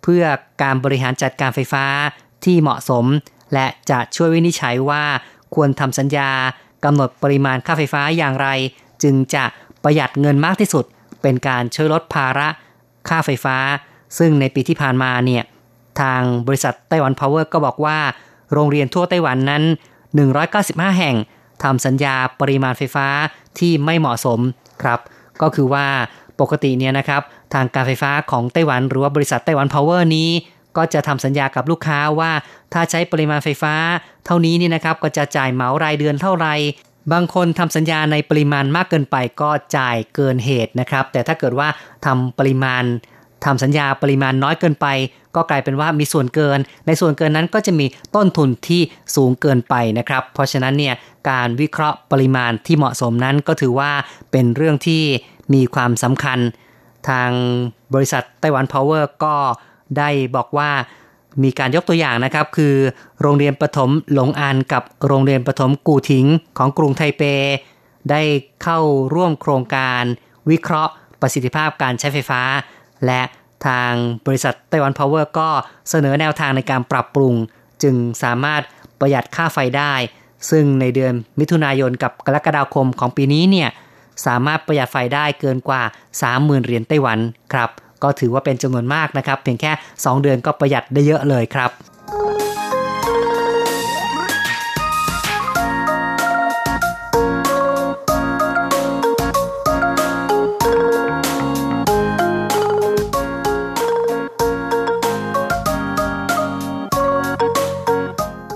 [0.03, 0.23] เพื่อ
[0.61, 1.85] การบริหารจัดการไฟฟ้า
[2.45, 3.05] ที่เหมาะสม
[3.53, 5.03] และจะช่วยวินิจฉัยว่า
[5.55, 6.31] ควรทำสัญญา
[6.85, 8.47] กำหนดปริมาณค่าไฟฟ้าอย่างไร
[9.03, 9.43] จึงจะ
[9.83, 10.85] ประหยัดเงินมากที่สุด
[11.21, 12.47] เป็นการช่วยลดภาระ
[13.09, 13.57] ค่าไฟฟ้า
[14.17, 15.43] ซึ่งในปีที่ผ่านมาเนี่ย
[16.01, 17.99] ทางบริษัทไต้หวันพาวเวอร์ก็บอกว่า
[18.53, 19.63] โรงเรียนทั่วไต้หวันนั้น
[20.31, 21.15] 195 แห่ง
[21.63, 23.07] ทำสัญญาปริมาณไฟฟ้า
[23.59, 24.39] ที่ไม่เหมาะสม
[24.83, 24.99] ครับ
[25.41, 25.87] ก็คือว่า
[26.39, 27.21] ปกติเนี่ยนะครับ
[27.53, 30.29] ทางการไฟฟ้าของไต้หวัน หรือว่าบริษัทไต้หวันพาวเวอร์นี้
[30.77, 32.31] ก็จะทำสัญญากับลูกค้าว่า
[32.73, 33.73] ถ้าใช้ปริมาณไฟฟ้า
[34.25, 36.47] เท่านี้นี่นะครับก็จะจ่ายเหมารายเดือนเท่าไร
[37.11, 41.67] บางคนทำสัญญาในปริมาณมากเกินไปก็จ่ายเกินเหตุนะครับ แต่ถ้าเกิดว่า
[42.05, 42.83] ทำปริมาณ
[43.45, 44.87] ทำสัญญาปริมาณน้อยเกินไป
[45.35, 48.81] ก็กลายเป็นว่ามีส่วนเกิน ในส่วนเกินนั้นก็จะมีต้นทุนที่
[49.15, 50.95] สูงเกินไปนะครับ เพราะฉะนั้นเนี่ย
[51.29, 53.91] การวิเคราะห์ปริมาณที่เหมาะสมนั้นก็ถือว่า
[54.31, 55.03] เป็นเรื่องที่
[55.53, 56.39] มีความสำคัญ
[57.09, 57.29] ทาง
[57.93, 59.35] บริษัทไต้หวันพาวเวอร์ก็
[59.97, 60.71] ได้บอกว่า
[61.43, 62.75] มีการยกตัวอย่างนะครับ คือ
[63.21, 66.25] โรงเรียนประถมหลงอานกับโรงเรียนประถมกูถิง
[66.57, 67.23] ของกรุงไทเป
[68.09, 68.21] ได้
[68.63, 68.79] เข้า
[69.13, 70.03] ร่วมโครงการ
[70.49, 72.41] วิเคราะห์ประสิทธิภาพการใช้ไฟฟ้า
[73.05, 73.21] และ
[73.67, 73.91] ทาง
[74.25, 75.49] บริษัทไต้หวันพาวเวอร์ก็
[75.89, 77.33] เสนอแนวทางในการปรับปรุง
[77.83, 78.61] จึงสามารถ
[78.99, 79.93] ประหยัดค่าไฟได้
[80.49, 83.69] ซึ่งในเดือนมิถุนายนกับกรกฎาคมของปีนี้เนี่ย
[84.25, 85.81] สามารถประหยัดไฟได้เกินกว่า
[86.23, 87.19] 30,000 เหรียญไต้หวัน
[87.53, 87.69] ครับ
[88.03, 91.71] ก็ถือว่าเป็นจำนวนมากนะครับ เพียงแค่ 2 เดือนก็ประหยัดได้เยอะเลยครับ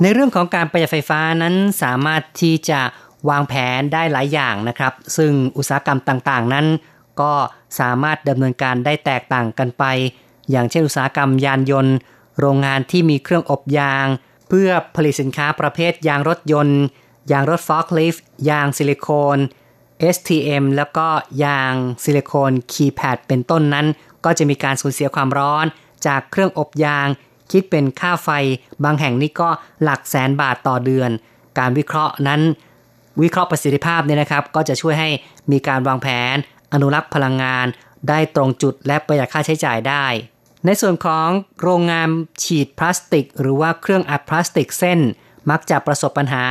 [0.03, 2.81] ในเรื่องของการประหยัดไฟฟ้านั้นสามารถที่จะ
[3.30, 6.65] วางแผนได้หลายอย่างนะครับ ซึ่งอุตสาหกรรมต่างๆ นั้น
[7.21, 7.34] ก็
[7.80, 9.84] สามารถดำเนินการได้แตกต่างกันไป
[10.51, 11.95] อย่างเช่นอุตสาหกรรมยานยนต์
[12.39, 14.08] โรงงานที่มีเครื่องอบยาง
[14.49, 16.82] เพื่อผลิตสินค้าประเภทยางรถยนต์
[17.32, 19.38] ยางรถฟอกลิฟต์ยางซิลิโคน
[20.15, 21.08] STM แล้วก็
[21.43, 23.88] ยางซิลิโคนคีย์แพดเป็นต้นนั้น
[24.25, 25.65] ก็จะมีการสูญเสียความร้อน
[26.08, 27.08] จากเครื่องอบยาง
[27.51, 28.30] คิดเป็นค่าไฟ
[28.84, 29.49] บางแห่งนี่ก็
[29.84, 31.10] หลักแสนบาทต่อเดือน
[31.58, 32.41] การวิเคราะห์นั้น
[33.21, 35.10] วิเคราะห์ประสิทธิภาพเนี่ยนะครับ ก็จะช่วยให้
[35.51, 36.36] มีการวางแผน
[36.73, 37.65] อนุรักษ์พลังงาน
[38.10, 40.06] ได้ตรงจุดและประหยัดค่าใช้จ่ายได้
[40.65, 41.30] ในส่วนของ
[41.62, 42.10] โรงงาน
[42.43, 44.99] ฉีดพลาสติก หรือว่าเครื่องอัดพลาสติกเส้น
[45.49, 46.45] มักจะประสบปัญหา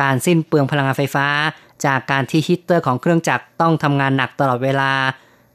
[0.00, 1.28] การสิ้นเปลืองพลังงานไฟฟ้า
[1.84, 4.92] จากการที่ฮีตเตอร์ของเครื่องจักรต้องทำงานหนักตลอดเวลา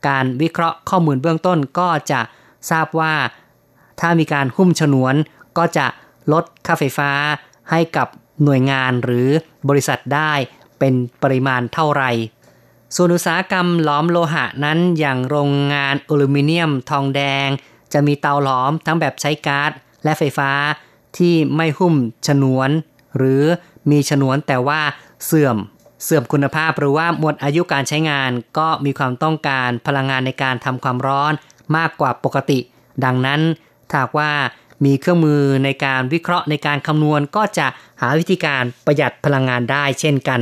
[0.07, 2.21] การวิเคราะห์ข้อมูลเบื้องต้นก็จะ
[2.71, 3.13] ทราบว่า
[3.99, 5.15] ถ้ามีการหุ้มฉนวน
[5.57, 5.85] ก็จะ
[6.33, 7.11] ลดค่าไฟฟ้า
[7.71, 8.07] ให้กับ
[8.43, 9.29] หน่วยงานหรือ
[9.69, 10.33] บริษัทได้
[10.79, 10.93] เป็น
[11.23, 12.11] ปริมาณเท่าไหร่
[12.95, 17.47] ส่วนอุตสาหกรรมหลอมโลหะนั้นอย่างโรงงานอลูมิเนียมทองแดง
[17.93, 19.71] จะมีเตาหลอมทั้งแบบใช้ก๊าซ
[20.03, 20.51] และไฟฟ้า
[21.17, 21.95] ที่ไม่หุ้ม
[22.27, 22.69] ฉนวน
[23.17, 23.43] หรือ
[23.91, 24.81] มีฉนวนแต่ว่า
[25.25, 25.57] เสื่อม
[26.03, 31.33] เสื่อมคุณภาพหรือว่าหมดอายุการใช้งานก็มีความต้องการพลังงานในการทำความร้อน
[31.77, 32.59] มากกว่าปกติ
[33.05, 33.41] ดังนั้น
[33.91, 34.31] ถ้าว่า
[34.85, 37.67] มีเครื่องมือในการวิเคราะห์ในการคำนวณก็จะ
[38.01, 40.41] หาวิธีการประหยัดพลังงานได้เช่นกัน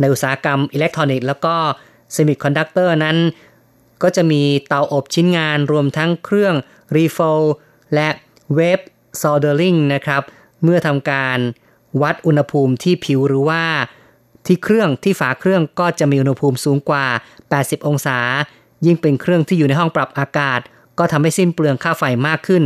[0.00, 1.54] ในอุตสาหกรรมอิเล็กทรอนิกส์แล้วก็
[2.12, 3.16] เซมิคอนดักเตอร์นั้น
[4.02, 6.54] ก็จะมีเตาอบชิ้นงานรวมทั้งเครื่อง
[6.96, 7.42] reflow
[7.94, 8.08] และ
[8.54, 8.80] wave
[9.20, 10.22] soldering นะครับ
[10.62, 11.38] เมื่อทำการ
[12.02, 13.62] วัดอุณหภูมิที่ผิวหรือว่า
[14.46, 17.06] ที่เครื่องที่ฝาเครื่องก็จะมีอุณหภูมิสูงกว่า
[17.46, 18.18] 80 องศา
[18.86, 20.60] ยิ่งเป็นเครื่องที่อยู่ในห้องปรับอากาศ
[20.98, 22.62] ก็ทำให้สิ้นเปลืองค่าไฟมากขึ้น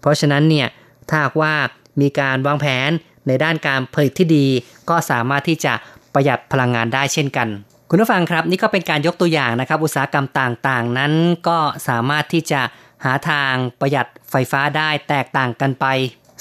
[0.00, 0.68] เพราะฉะนั้นเนี่ย
[1.08, 1.54] ถ้าว่า
[2.00, 2.90] มีการวางแผน
[3.26, 4.46] ในด้านการผลิตที่ดี
[4.90, 5.72] ก็สามารถที่จะ
[6.14, 7.48] ประหยัดพลังงานได้เช่นกัน
[7.88, 11.12] คุณผู้ฟังครับ นี่ก็เป็นการยกตัวอย่างนะครับ อุตสาหกรรมต่างๆ นั้น
[11.48, 11.58] ก็
[11.88, 12.60] สามารถที่จะ
[13.04, 15.86] หาทางประหยัดไฟฟ้าได้แตกต่างกันไป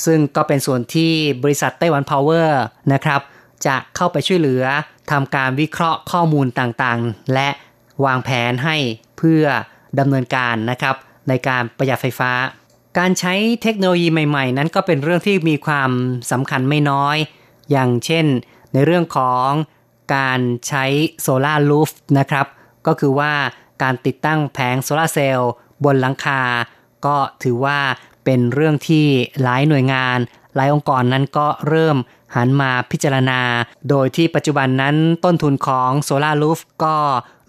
[0.05, 1.11] ซึ่งก็เป็นส่วนที่
[1.43, 2.61] บริษัทไต้หวันพาวเวอร์
[2.93, 3.21] นะครับ
[3.65, 4.63] จะเข้าไปช่วยเหลือ
[5.11, 7.49] ทำการวิเคราะห์ข้อมูลต่างๆ และ
[8.05, 8.77] วางแผนให้
[9.17, 9.43] เพื่อ
[9.99, 10.95] ดำเนินการนะครับ
[11.29, 12.31] ในการประหยัดไฟฟ้า
[12.99, 15.91] การใช้เทคโนโลยีใหม่ ๆ นั้นก็เป็นเรื่องที่มีความ
[16.31, 17.17] สำคัญไม่น้อย
[17.71, 18.25] อย่างเช่น
[18.73, 19.49] ในเรื่องของ
[20.15, 20.85] การใช้
[21.21, 22.45] solar roofนะครับ
[22.87, 23.33] ก็คือว่า
[23.83, 25.51] การติดตั้งแผงโซลาเซลล์
[25.85, 26.41] บนหลังคา
[27.05, 27.79] ก็ถือว่า
[28.25, 29.05] เป็นเรื่องที่
[29.41, 30.17] หลายหน่วยงาน
[30.55, 31.97] หลายองค์กรนั้นก็เริ่ม
[32.35, 33.41] หันมาพิจารณา
[33.89, 36.95] โดยที่ปัจจุบันนั้นต้นทุนของโซลารูฟก็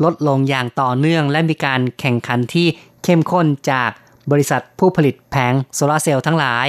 [0.04, 2.66] ลดลงอย่างต่อเนื่อง และมีการแข่งขันที่
[3.04, 3.90] เข้มข้นจาก
[4.32, 6.66] บริษัทผู้ผลิตแผงโซลาเซลล์ทั้งหลาย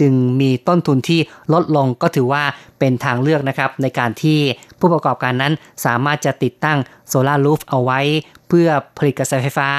[0.00, 1.20] จึงมีต้นทุนที่
[1.52, 2.44] ลดลงก็ถือว่า
[2.78, 4.38] เป็นทางเลือกนะครับ ในการที่
[4.78, 5.52] ผู้ประกอบการนั้น
[5.84, 8.00] สามารถจะติดตั้งโซลารูฟเอาไว้
[8.48, 9.70] เพื่อผลิตกระแสไฟฟ้า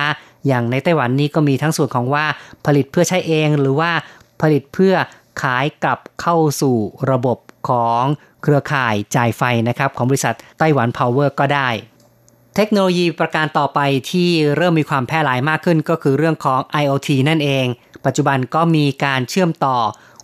[0.48, 2.26] อย่างในไต้หวันนี้ก็มีทั้งส่วนของว่า
[2.66, 3.92] ผลิตเพื่อใช้เองหรือว่า
[4.42, 4.94] ผลิตเพื่อ
[5.42, 6.78] ขายกลับเข้าสู่
[7.12, 7.38] ระบบ
[7.70, 8.04] ของ
[8.44, 11.70] เครือข่ายจ่ายไฟนะครับของบริษัทไต้หวันพาวเวอร์ก็ได้
[12.56, 13.80] เทคโนโลยีประการต่อไป
[14.12, 17.66] ที่เริ่มมีความแพร่หลายมากขึ้นก็คือเรื่องของ IoT นั่นเอง
[18.06, 19.78] ปัจจุบันก็มีการเชื่อมต่อ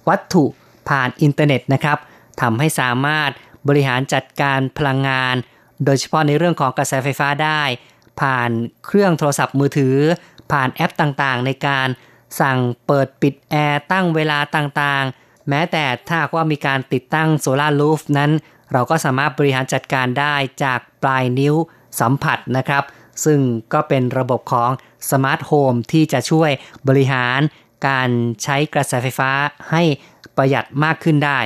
[0.09, 0.45] วัตถุ
[0.89, 1.97] ผ่านอินเทอร์เน็ตนะครับ
[2.41, 3.29] ทำให้สามารถ
[3.67, 5.35] บริหารจัดการพลังงาน
[5.85, 7.61] โดยเฉพาะในเรื่องของกระแสไฟฟ้าได้
[8.21, 8.49] ผ่าน
[8.85, 9.97] เครื่องโทรศัพท์มือถือ
[10.51, 11.87] ผ่านแอปต่างๆ ในการ
[12.41, 18.31] สั่งเปิดปิดแอร์ตั้งเวลาต่างๆ แม้แต่ถ้าว่ามีการติดตั้ง solar roof นั้น
[18.71, 21.55] เราก็สามารถบริหารจัดการได้จากปลายนิ้ว
[21.99, 22.83] สัมผัสนะครับ
[23.25, 23.39] ซึ่ง
[23.73, 24.69] ก็เป็นระบบของ
[25.11, 26.51] smart home ที่จะช่วย
[26.87, 27.39] บริหาร
[27.87, 28.09] การ
[28.43, 29.31] ใช้กระแสไฟฟ้า
[29.71, 29.83] ให้
[30.37, 31.39] ประหยัดมากขึ้นได้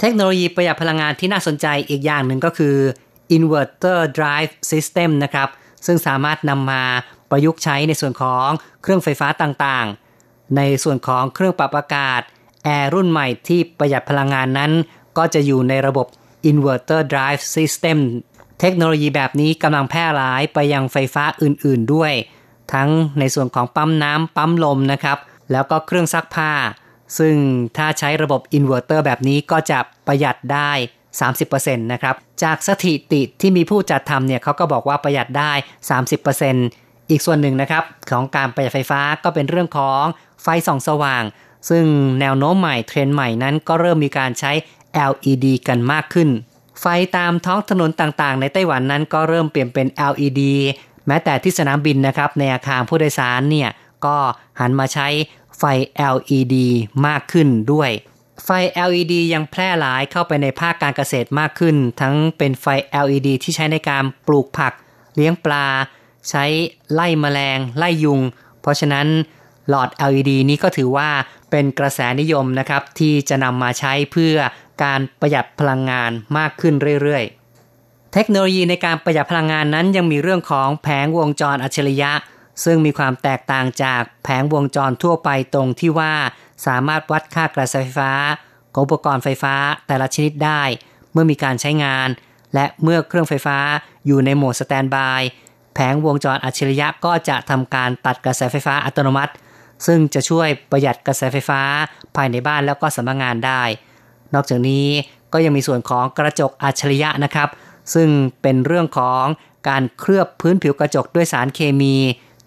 [0.00, 2.76] เทคโนโลยีประหยัดพลังงานที่น่าสนใจอีกอย่างหนึ่งก็คือ
[3.36, 5.48] inverter drive system นะครับ
[5.86, 6.82] ซึ่งสามารถนำมา
[7.30, 8.48] ประยุกต์ใช้ในส่วนของ
[8.82, 12.20] เครื่องไฟฟ้าต่างๆ ในส่วนของเครื่องปรับอากาศ
[12.64, 14.72] แอร์รุ่นใหม่ที่ประหยัดพลังงานนั้น
[15.18, 16.06] ก็จะอยู่ในระบบ
[16.50, 17.98] inverter drive system
[18.64, 22.12] เทคโนโลยีแบบนี้กำลังแพร่หลายไปยังไฟฟ้าอื่นๆด้วย
[22.72, 25.18] ทั้งในส่วนของปั๊มน้ำปั๊มลมนะครับ
[25.52, 26.52] แล้วก็เครื่องซักผ้า
[27.18, 27.34] ซึ่ง
[27.76, 30.70] ถ้าใช้ระบบอินเวอร์เตอร์แบบนี้ก็จะประหยัดได้
[31.28, 35.52] 30%นะครับ จากสถิติที่มีผู้จัดทำเนี่ยเขาก็บอกว่าประหยัดได้
[36.30, 40.04] 30%อีกส่วนหนึ่งนะครับของการประหยัดไฟฟ้าก็เป็นเรื่องของ
[40.42, 41.22] ไฟส่องสว่าง
[41.70, 41.84] ซึ่ง
[42.20, 44.52] แนวโน้มใหม่เทรนด์ใหม่นั้นก็เริ่มมีการใช้
[45.10, 46.28] LED กันมากขึ้น
[46.82, 50.42] ไฟตามท้องถนนต่างๆ ในไต้หวันนั้นก็เริ่มเปลี่ยนเป็น LED
[51.06, 53.70] แม้แต่ที่สนามบินนะครับในอาคารผู้โดยสารเนี่ย
[54.06, 54.16] ก็
[54.60, 55.08] หันมาใช้
[55.58, 55.62] ไฟ
[56.14, 56.54] LED
[57.06, 57.90] มากขึ้นด้วย
[58.44, 58.48] ไฟ
[58.88, 62.66] LED ยังแพร่หลายเข้าไปในภาคการเกษตรมากขึ้น ทั้งเป็นไฟ
[63.04, 64.72] LED ที่ใช้ในการปลูกผัก
[65.14, 65.66] เลี้ยงปลา
[66.30, 66.44] ใช้
[66.92, 68.20] ไล่แมลง ไล่ยุง
[68.60, 69.06] เพราะฉะนั้น
[69.68, 71.08] หลอด LED นี้ก็ถือว่า
[71.50, 74.34] เป็นกระแสนิยมนะครับที่จะนำมาใช้เพื่อ
[74.82, 82.12] การประหยัดพลังงานมากขึ้นเรื่อยๆ เทคโนโลยีในการประหยัดพลังงานนั้นยังมีเรื่องของแผงวงจรอัจฉริยะ
[82.64, 86.14] ซึ่งมีความแตกต่างจากแผงวงจรทั่วไปตรงที่ว่า
[86.66, 88.12] สามารถวัดค่ากระแสไฟฟ้า
[88.74, 89.54] ของอุปกรณ์ไฟฟ้า
[89.86, 90.62] แต่ละชนิดได้
[91.12, 92.08] เมื่อมีการใช้งาน
[92.54, 93.58] และเมื่อเครื่องไฟฟ้า
[94.06, 95.22] อยู่ในโหมดสแตนบาย
[95.74, 99.32] แผงวงจรอัจฉริยะก็จะทำการตัดกระแสไฟฟ้าอัตโนมัติ
[99.86, 101.60] ซึ่งจะช่วยประหยัดกระแสไฟฟ้า
[102.16, 103.62] ภายในบ้านแล้วก็สำนักงานได้
[104.34, 104.86] นอกจากนี้
[105.32, 107.48] ก็ยังมีส่วนของกระจกอัจฉริยะนะครับ
[107.94, 108.08] ซึ่ง
[108.42, 109.24] เป็นเรื่องของ
[109.68, 111.94] การเคลือบพื้นผิวกระจกด้วยสารเคมี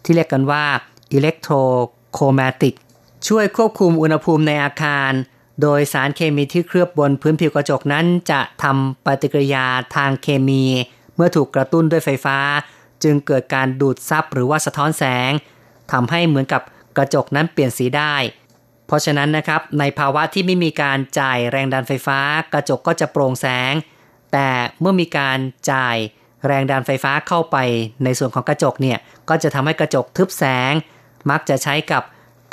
[0.04, 0.66] ที่เรียกกันว่า
[1.12, 1.56] อิเล็กโทร
[2.14, 2.76] โครมาติก
[3.28, 5.12] ช่วยควบคุมอุณหภูมิในอาคาร
[5.62, 10.64] โดยสารเคมีที่เคลือบบนพื้นผิวกระจกนั้น จะทำปฏิกิริยาทางเคมี
[11.16, 12.38] เมื่อถูกกระตุ้นด้วยไฟฟ้า
[13.04, 15.32] จึงเกิดการดูดซับหรือว่าสะท้อนแสง
[15.92, 16.62] ทำให้เหมือนกับ
[16.98, 18.16] กระจกนั้นเปลี่ยนสีได้
[18.88, 22.20] เพราะฉะนั้นนะครับในภาวะที่ไม่มีการจ่ายแรงดันไฟฟ้า
[22.54, 23.74] กระจกก็จะโปร่งแสง
[24.34, 25.38] แต่เมื่อมีการ
[25.72, 25.98] จ่าย
[26.48, 27.58] แรงดันไฟฟ้าเข้าไป
[28.04, 28.98] ในส่วนของกระจกเนี่ย
[29.30, 30.74] ก็จะทำให้กระจกทึบแสง
[31.30, 32.04] มักจะใช้กับ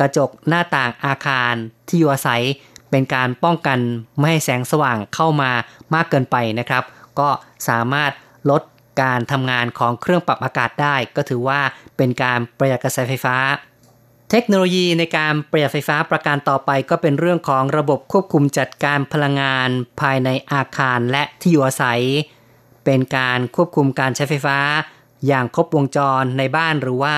[0.00, 1.54] กระจกหน้าต่างอาคาร
[1.88, 2.42] ที่อยู่อาศัย
[2.90, 3.78] เป็นการป้องกัน
[4.18, 5.50] ไม่ให้แสงสว่างเข้ามา
[5.94, 6.84] มากเกินไปนะครับ
[7.18, 7.28] ก็
[7.68, 8.10] สามารถ
[8.50, 8.62] ลด
[9.02, 11.60] การทำงานของเครื่องปรับอากาศได้ ก็ถือว่า
[11.96, 13.36] เป็นการประหยัดกระแสไฟฟ้า
[14.34, 19.68] เทคโนโลยีในการประหยัดไฟฟ้าประการต่อไปก็เป็นเรื่องของระบบควบคุมจัดการพลังงาน
[20.00, 22.00] ภายในอาคารและที่อยู่อาศัย
[22.84, 24.58] เป็นการควบคุมการใช้ไฟฟ้า
[25.26, 27.16] อย่างครบวงจรในบ้านหรือว่า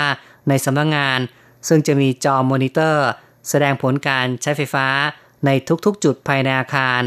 [0.48, 1.18] ในสำนักงงาน
[1.68, 3.09] ซึ่งจะมีจอมอนิเตอร์
[3.48, 4.87] แสดงผลการใช้ไฟฟ้า
[5.46, 5.50] ใน
[5.85, 7.00] ทุกๆ จุดภายในอาคาร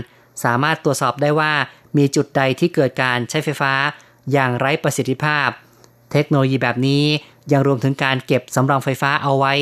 [0.43, 1.53] สามารถตรวจสอบได้ว่า
[1.97, 3.73] มีจุดใดที่เกิดการใช้ไฟฟ้า
[4.31, 5.49] อย่างไร้ประสิทธิภาพ
[6.11, 7.05] เทคโนโลยีแบบนี้
[7.51, 9.53] ยังรวมถึงการเก็บสำรองไฟฟ้าเอาไว้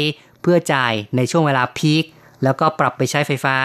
[0.45, 2.03] เพื่อจ่ายในช่วงเวลาพีค
[2.43, 3.57] แล้วก็ปรับไปใช้ไฟฟ้า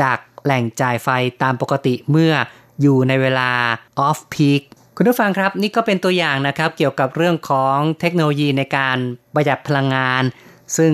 [0.00, 1.08] จากแหล่งจ่ายไฟ
[1.42, 2.32] ตามปกติเมื่อ
[2.82, 3.50] อยู่ในเวลา
[4.08, 4.62] off peak
[4.96, 8.96] คุณผู้ฟังครับนี่ก็เป็นตัวอย่างนะครับเกี่ยวกับเรื่องของเทคโนโลยีในการ
[9.34, 10.22] ประหยัดพลังงาน
[10.76, 10.92] ซึ่ง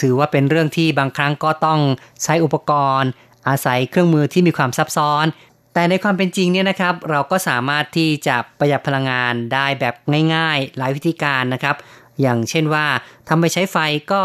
[0.00, 1.80] ถือว่าเป็นเรื่องที่บางครั้งก็ต้อง
[2.22, 3.10] ใช้อุปกรณ์
[3.48, 5.26] อาศัยเครื่องมือที่มีความซับซ้อน
[5.74, 9.94] แต่ในความเป็นจริงเนี่ยนะครับ เราก็สามารถที่จะประหยัดพลังงานได้แบบ
[10.34, 11.76] ง่าย ๆ หลายวิธีการนะครับ
[12.20, 12.86] อย่างเช่นว่า
[13.28, 13.76] ทำไปใช้ไฟ
[14.12, 14.22] ก็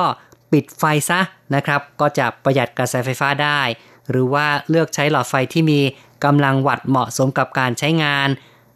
[0.55, 1.19] ปิดไฟซะ
[1.55, 3.61] นะครับ ก็จะประหยัดกระแสไฟฟ้าได้
[4.09, 5.79] หรือว่าเลือกใช้หลอดไฟที่มี
[6.25, 8.27] กำลังวัตต์เหมาะสมกับการใช้งาน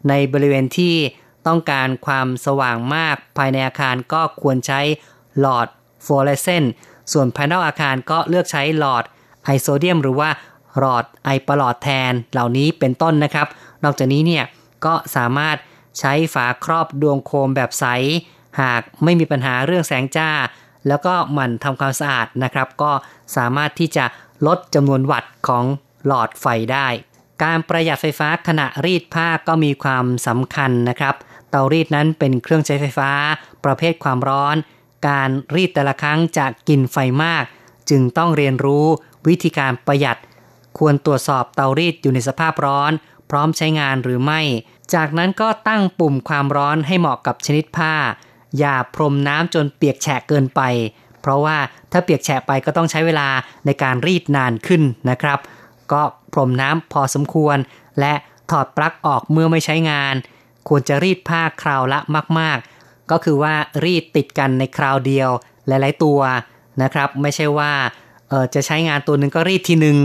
[0.08, 0.96] ในบริเวณที่
[1.46, 4.80] ต้องการความสว่างมากภายในอาคารก็ควรใช้
[5.40, 5.66] หลอด
[6.04, 6.72] ฟลูออเรสเซนต์
[7.12, 9.04] ส่วนภายนอกอาคารก็เลือกใช้หลอด
[9.44, 10.30] ไอโซเดียม หรือว่า
[10.78, 13.46] หลอดไอประหลอดแทนเหล่านี้เป็นต้นนะครับ
[13.84, 14.44] นอกจากนี้เนี่ย
[14.84, 15.56] ก็สามารถ
[15.98, 17.86] ใช้ฝาครอบดวงโคมแบบใส
[18.60, 20.30] หากไม่มีปัญหาเรื่องแสงจ้า
[20.88, 22.92] แล้วก็หมั่นทำความสะอาดนะครับ ก็
[23.36, 24.04] สามารถที่จะ
[24.46, 25.64] ลดจำนวนวัตต์ของ
[26.06, 26.88] หลอดไฟได้
[27.42, 31.14] การประหยัดไฟฟ้าขณะรีดผ้าก็มีความสำคัญนะครับ
[31.50, 33.10] เตารีดนั้นเป็นเครื่องใช้ไฟฟ้า
[33.64, 34.56] ประเภทความร้อน
[35.08, 37.44] การรีดแต่ละครั้งจะกินไฟมาก
[37.90, 38.86] จึงต้องเรียนรู้
[39.28, 40.18] วิธีการประหยัด
[40.78, 42.92] ควรตรวจสอบเตารีดอยู่ในสภาพร้อน
[43.30, 44.40] พร้อมใช้งานหรือไม่
[44.94, 47.94] จากนั้นก็ตั้งปุ่มความร้อนให้เหมาะกับชนิดผ้า
[48.58, 50.62] อย่าพรมน้ำจนเปียกแฉะเกินไป
[51.20, 51.56] เพราะว่า
[51.92, 53.28] ถ้าเปียกแฉะไปก็ต้องใช้เวลา
[53.66, 55.38] ในการรีดนานขึ้นนะครับ
[55.92, 57.56] ก็พรมน้ำพอสมควร
[58.00, 58.12] และ
[58.50, 60.14] ถอดปลั๊กออกเมื่อไม่ใช้งาน
[60.68, 61.98] ควรจะรีดผ้าคราวละ
[62.38, 65.30] มาก ๆ ก็คือว่ารีดติดกันในคราวเดียว
[65.66, 66.20] หลาย ๆ ตัว
[66.82, 67.72] นะครับ ไม่ใช่ว่า
[68.54, 69.96] จะใช้งานตัวหนึ่งก็รีดทีหนึ่ง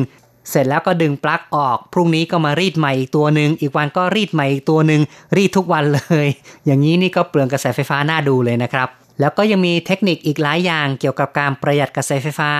[0.49, 5.01] เสร็จแล้วก็ดึงปลั๊กออก พรุ่งนี้ก็มารีดใหม่อีกตัวหนึ่งอีกวันก็รีดใหม่อีกตัวหนึ่ง
[5.37, 6.27] รีดทุกวันเลย
[6.65, 8.87] อย่างนี้นี่ก็เปลืองกระแสไฟฟ้าน่าดูเลยนะครับ
[9.19, 12.51] แล้วก็ยังมีเทคนิคอีกหลายอย่างเกี่ยวกับการประหยัดกระแสไฟฟ้า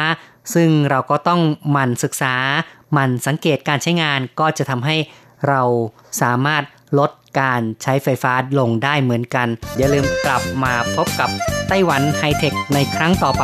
[0.54, 2.36] ซึ่งเราก็ต้องหมั่นศึกษา
[2.94, 4.96] หมั่นสังเกตการใช้งานก็จะทำให้
[5.48, 5.62] เรา
[6.22, 6.64] สามารถ
[7.00, 11.30] ลดการใช้ไฟฟ้าลงได้เหมือนกัน อย่าลืมกลับมาพบกับ
[11.68, 13.44] ไต้หวันไฮเทคในครั้งต่อไป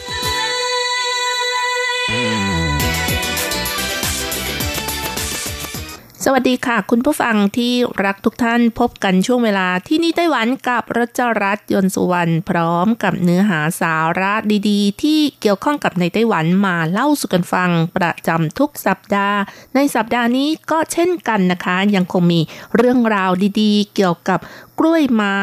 [6.33, 7.73] วัสดีค่ะ คุณผู้ฟังที่
[8.05, 14.33] รักทุกท่านพบกันช่วงเวลาที่นี่ไต้หวันกับรัชรัตน์ยนสุวรรณพร้อมกับเนื้อหาสาระ
[14.69, 19.37] ดีๆ ที่เกี่ยวข้องกับในไต้หวันมาเล่าสู่กันฟังประจำทุกสัปดาห์
[19.75, 22.41] ในสัปดาห์นี้ก็เช่นกันนะคะ ยังคงมี
[22.75, 24.39] เรื่องราวดีๆ เกี่ยวกับ
[24.79, 25.37] กล้วยไม้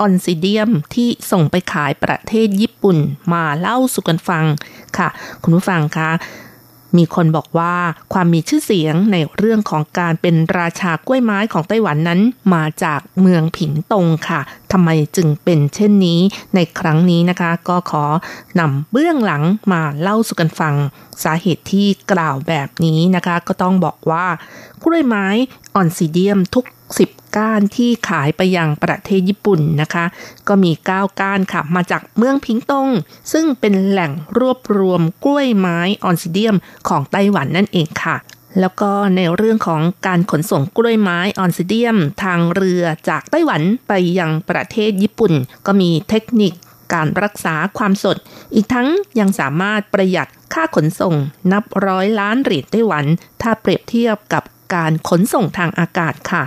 [0.00, 2.96] ออนซิเดียมที่ส่งไปขายประเทศญี่ปุ่น
[3.32, 4.44] มาเล่าสู่กันฟัง
[4.98, 5.08] ค่ะ
[5.42, 6.10] คุณผู้ฟังคะ
[6.96, 7.74] มีคนบอกว่า
[8.12, 12.20] ความมีชื่อเสียงในเรื่องของการเป็นราชากล้วยไม้ของไต้หวันนั้น
[12.54, 14.40] มาจากเมืองผิงตงค่ะ
[14.72, 16.20] ทำไมจึงเป็นเช่นนี้
[16.54, 18.04] ในครั้งนี้นะคะ ก็ขอ
[18.60, 20.74] นำเบื้องหลังมาเล่าสู่กันฟัง
[21.22, 24.26] สาเหตุที่กล่าวแบบนี้นะคะ ก็ต้องบอกว่า
[24.84, 25.26] กล้วยไม้
[25.74, 26.64] ออนซิเดียมทุก
[26.98, 30.04] สิบก้านที่ขายไปยังประเทศญี่ปุ่นนะคะ
[30.48, 32.88] ก็มี 9 ก้านค่ะ มาจากเมืองพิงตง
[33.32, 36.56] ซึ่งเป็นแหล่งรวบรวมกล้วยไม้ออนซิเดียม
[36.88, 38.16] ของไต้หวันนั่นเองค่ะ
[38.60, 45.32] แล้วก็ในเรื่องของการขนส่งกล้วยไม้ออนซิเดียม ทางเรือจากไต้หวันไปยังประเทศญี่ปุ่น
[45.66, 46.52] ก็มีเทคนิค
[46.94, 48.16] การรักษาความสด
[48.54, 51.14] อีกทั้งยังสามารถประหยัดค่าขนส่ง
[51.52, 53.04] นับร้อยล้านเหรียญไต้หวัน
[53.42, 54.42] ถ้าเปรียบเทียบกับ
[54.74, 56.42] การขนส่งทางอากาศค่ะ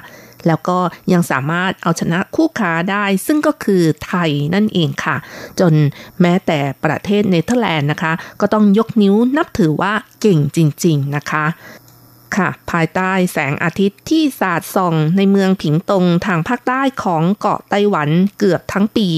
[0.47, 0.77] แล้วก็
[1.13, 5.15] ยังสามารถเอาชนะคู่ค้าได้ ซึ่งก็คือไทยนั่นเองค่ะ
[5.60, 5.73] จน
[6.21, 11.45] แม้แต่ประเทศเนเธอร์แลนด์นะคะ ก็ต้องยกนิ้วนับถือว่าเก่งจริง ๆ นะคะ
[12.36, 19.10] ค่ะภายใต้แสงอาทิตย์ที่สาดส่องในเมืองผิงตงทางภาคใต้ของเกาะไต้หวันเกือบทั้งปี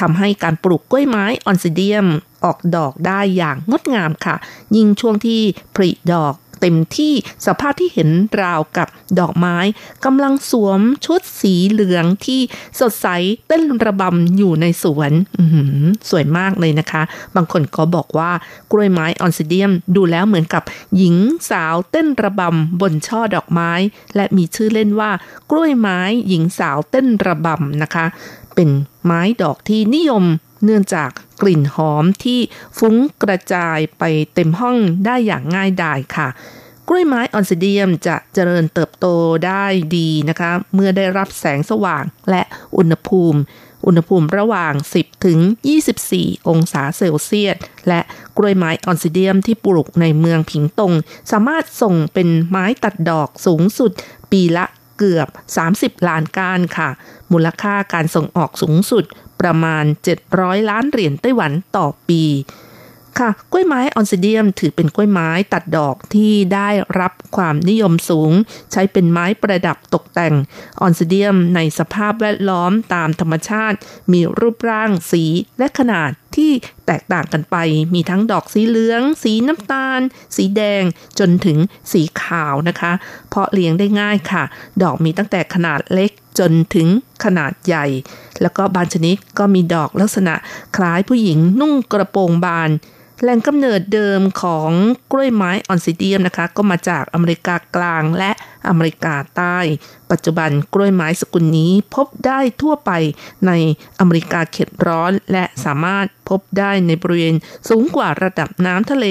[0.00, 2.06] ทำให้การปลูกกล้วยไม้ออนซิเดียม
[2.44, 4.36] ออกดอกได้อย่างงดงามค่ะ
[4.76, 5.40] ยิ่งช่วงที่
[5.74, 7.12] ผลิดอก เต็มที่
[7.46, 8.10] สภาพที่เห็น
[8.42, 9.56] ราวกับดอกไม้
[10.04, 12.40] กำลังสวมชุดสีเหลืองที่
[12.80, 13.06] สดใส
[13.48, 15.12] เต้นระบำอยู่ในสวน
[16.10, 17.02] สวยมากเลยนะคะ
[17.36, 18.30] บางคนก็บอกว่า
[18.72, 20.62] กล้วยไม้ออนซิเดียมดูแล้วเหมือนกับ
[20.96, 21.16] หญิง
[21.50, 23.72] สาวเต้นระบำบนช่อดอกไม้
[24.16, 25.10] และมีชื่อเล่นว่า
[25.50, 25.98] กล้วยไม้
[26.28, 28.06] หญิงสาวเต้นระบำนะคะ
[28.54, 28.70] เป็น
[29.04, 30.24] ไม้ดอกที่นิยม
[30.64, 31.10] เนื่องจาก
[31.42, 32.40] กลิ่นหอมที่
[32.78, 34.02] ฟุ้งกระจายไป
[34.34, 36.28] เต็มห้องได้อย่างง่ายดายค่ะ
[36.88, 39.06] กล้วยไม้ออนซิเดียมจะเจริญเติบโต
[39.46, 39.64] ได้
[39.96, 42.42] ดีนะคะ เมื่อได้รับแสงสว่างและ
[42.76, 43.40] อุณหภูมิ
[43.86, 45.38] อุณหภูมิระหว่าง 10 ถึง
[45.94, 47.56] 24 องศาเซลเซียส
[47.88, 48.00] และ
[48.36, 50.92] กล้วยไม้ออนซิเดียมที่ปลูกในเมืองผิงตง
[51.32, 53.90] สามารถส่งเป็นไม้ตัดดอกสูงสุด
[54.32, 54.64] ปีละ
[54.98, 55.28] เกือบ
[55.66, 56.90] 30 ล้านก้านค่ะ
[57.32, 59.04] มูลค่าการส่งออกสูงสุด
[59.40, 59.84] ประมาณ
[60.26, 62.24] 700 ล้านเหรียญไต้หวันต่อปี
[63.18, 66.68] ค่ะกล้วยไม้ออนซิเดียมถือเป็นกล้วยไม้ตัดดอกที่ได้
[67.00, 68.32] รับความนิยมสูง
[68.72, 70.34] ใช้เป็นไม้ประดับตกแต่ง
[70.80, 73.76] ออนซิเดียมในสภาพแวดล้อมตามธรรมชาติ
[74.12, 75.24] มีรูปร่างสี
[75.58, 76.52] และขนาด ที่
[76.86, 77.56] แตกต่างกันไป
[77.94, 80.00] มีทั้งดอกสีเหลือง สีน้ำตาล
[80.36, 80.82] สีแดง
[81.18, 81.58] จนถึง
[81.92, 82.92] สีขาวนะคะ
[83.28, 84.42] เพราะเลี้ยงได้ง่ายค่ะ
[84.82, 86.88] ดอกมีตั้งแต่ขนาดเล็กจนถึง
[87.24, 87.86] ขนาดใหญ่
[88.42, 90.34] แล้วก็บางชนิดก็มีดอกลักษณะ
[90.76, 92.70] คล้ายผู้หญิงนุ่งกระโปรงบาน
[93.22, 94.70] แหล่งกำเนิดเดิมของ
[95.12, 98.30] กล้วยไม้ออนซิเดียมนะคะ ก็มาจากอเมริกากลางและ
[98.68, 99.58] อเมริกาใต้
[100.10, 102.90] ปัจจุบันกล้วยไม้สกุลนี้พบได้ทั่วไป
[103.46, 103.52] ใน
[103.98, 107.36] อเมริกาเขตร้อน และสามารถพบได้ในบริเวณ
[107.68, 109.06] สูงกว่าระดับน้ำทะเล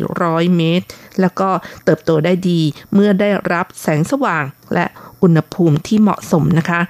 [0.00, 0.86] 400 เมตร
[1.20, 1.48] แล้วก็
[1.84, 2.60] เติบโตได้ดี
[2.94, 4.86] เมื่อได้รับแสงสว่างและ
[5.22, 6.80] อุณหภูมิที่เหมาะสมนะคะ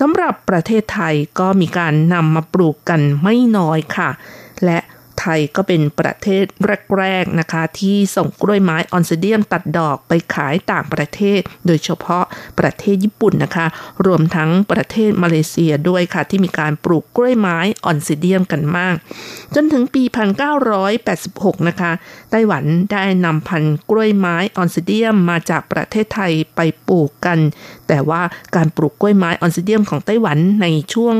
[0.00, 4.10] สำหรับประเทศไทยก็มีการนำมาปลูกกันไม่น้อยค่ะ
[4.64, 4.78] และ
[5.20, 6.44] ไทยก็เป็นประเทศ
[6.96, 12.24] แรกๆนะคะ ที่ส่งกล้วยไม้ออนซิเดียมตัดดอกไปขายต่างประเทศ โดยเฉพาะ
[12.58, 13.66] ประเทศญี่ปุ่นนะคะ
[14.06, 18.96] รวมทั้งประเทศมาเลเซียด้วยค่ะ ที่มีการปลูกกล้วยไม้ออนซิเดียมกันมาก
[19.54, 20.02] จนถึงปี
[20.86, 21.92] 1986 นะคะ
[22.30, 27.38] ไต้หวันได้นำพันธุ์กล้วยไม้ออนซิเดียมมาจากประเทศไทยไปปลูกกัน
[27.88, 28.22] แต่ว่า
[28.56, 31.14] การปลูกกล้วยไม้ออนซิเดียมของไต้หวันในช่วง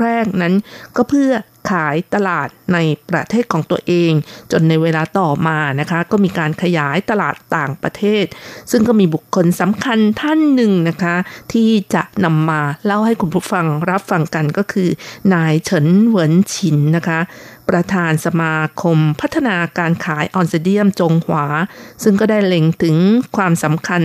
[0.00, 0.54] แรก ๆ นั้น
[0.96, 1.32] ก็เพื่อ
[1.70, 2.78] ขายตลาดใน
[3.10, 4.12] ประเทศของตัวเอง
[4.52, 8.24] จนในเวลาต่อมานะคะ ก็มีการขยายตลาดต่างประเทศ
[8.70, 11.16] ซึ่งก็มีบุคคลสำคัญท่านหนึ่งนะคะ
[11.52, 14.88] ที่จะนำมาเล่าให้คุณผู้ฟังรับฟังกันก็คือ
[15.34, 17.20] นายเฉินเหวินฉินนะคะ
[17.68, 21.46] ประธานสมาคมพัฒนาการขายออนซิเดียมจงหวา
[22.02, 22.96] ซึ่งก็ได้เล็งถึง
[23.36, 24.02] ความสำคัญ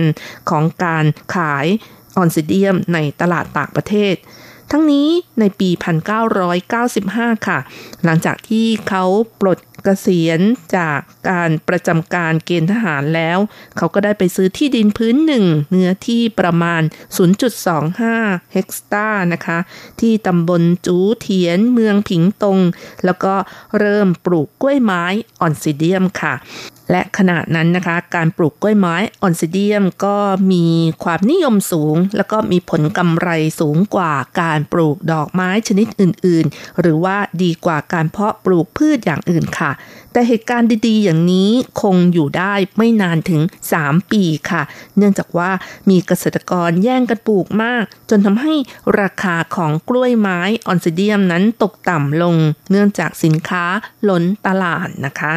[0.50, 1.04] ของการ
[1.36, 1.66] ขาย
[2.16, 4.14] ออนซิเดียมในตลาดต่างประเทศ
[4.70, 5.08] ทั้งนี้
[5.40, 5.70] ในปี
[6.38, 7.58] 1995 ค่ะ
[8.04, 9.04] หลังจากที่เขา
[9.40, 10.40] ปลด เกษียณ
[10.76, 11.00] จาก
[11.30, 13.38] การประจำการเกณฑ์ทหารแล้ว
[13.76, 16.82] เขาก็ได้ไปซื้อที่ดินผืนหนึ่ง เนื้อที่ประมาณ
[17.66, 19.58] 0.25 เฮกตาร์นะคะ
[20.00, 22.58] ที่ตำบลจูเทียนเมืองผิงตง
[23.04, 23.34] แล้วก็
[23.78, 25.04] เริ่มปลูกกล้วยไม้
[25.40, 26.34] ออนซิเดียมค่ะ
[26.90, 30.16] และขณะนั้นนะคะการปลูกกล้วยไม้ออนซิเดียมก็
[30.52, 30.66] มี
[31.04, 33.28] ความนิยมสูง แล้วก็มีผลกำไร
[33.60, 39.69] สูงกว่าการปลูกดอกไม้ชนิดอื่นๆ หรือว่าดีกว่าการเพาะปลูกพืชอย่างอื่นค่ะ
[40.12, 41.50] แต่เหตุการณ์ดีๆ อย่างนี้
[41.82, 43.40] คงอยู่ได้ไม่นานถึง
[43.76, 44.62] 3 ปีค่ะ
[44.96, 45.50] เนื่องจากว่า
[45.90, 48.54] มีเกษตรกรแย่งกันปลูกมาก จนทำให้
[49.00, 52.36] ราคาของกล้วยไม้ออนซิเดียมนั้นตกต่ำลง
[52.70, 53.64] เนื่องจากสินค้า
[54.08, 55.34] ล้นตลาดนะคะ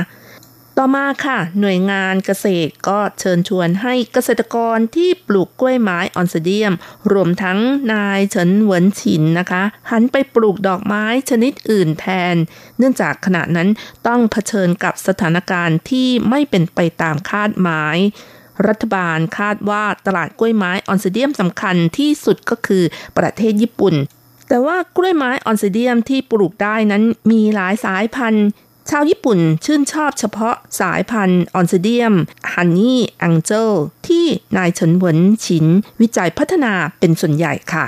[0.77, 6.73] ต่อมาค่ะ หน่วยงานเกษตรก็เชิญชวนให้เกษตรกรที่ปลูกกล้วยไม้ออนซิเดียม
[7.11, 7.59] รวมทั้ง
[7.93, 12.35] นายเฉินเหวินฉินนะคะ หันไปปลูกดอกไม้ชนิดอื่นแทน
[12.77, 13.69] เนื่องจากขณะนั้น
[14.07, 17.97] ต้องเผชิญกับสถานการณ์ที่ไม่เป็นไปตามคาดหมาย
[18.67, 22.83] รัฐบาลคาดว่าตลาดกล้วยไม้ออนซิเดียมสำคัญที่สุดก็คือ
[23.17, 23.95] ประเทศญี่ปุ่น
[24.49, 28.47] แต่ว่ากล้วยไม้ออนซิเดียมที่ปลูกได้นั้นมีหลายสายพันธุ์
[28.89, 32.13] ชาวญี่ปุ่นชื่นชอบเฉพาะสายพันธุ์ออนซิเดียม
[32.53, 33.71] Honey Angel
[34.07, 34.25] ที่
[34.57, 35.65] นายเฉินหวนฉิน
[36.01, 37.85] วิจัยพัฒนาเป็นส่วนใหญ่ค่ะ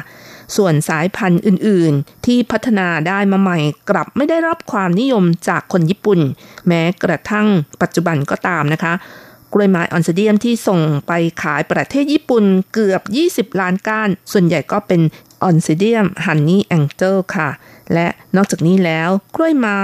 [0.55, 6.19] ส่วนสายพันธุ์อื่นๆ ที่พัฒนาได้มาใหม่กลับไม่ได้รับความนิยมจากคนญี่ปุ่น
[6.67, 7.47] แม้กระทั่ง
[7.81, 8.93] ปัจจุบันก็ตามนะคะ
[9.53, 12.43] กล้วยไม้ออนซิเดียมที่ส่งไปขายประเทศญี่ปุ่น
[12.73, 13.01] เกือบ
[13.53, 15.01] 20 ล้านก้าน ส่วนใหญ่ก็เป็น
[15.43, 17.49] ออนซิเดียม Honey Angel ค่ะ
[17.93, 19.81] และนอกจากนี้แล้วกล้วยไม้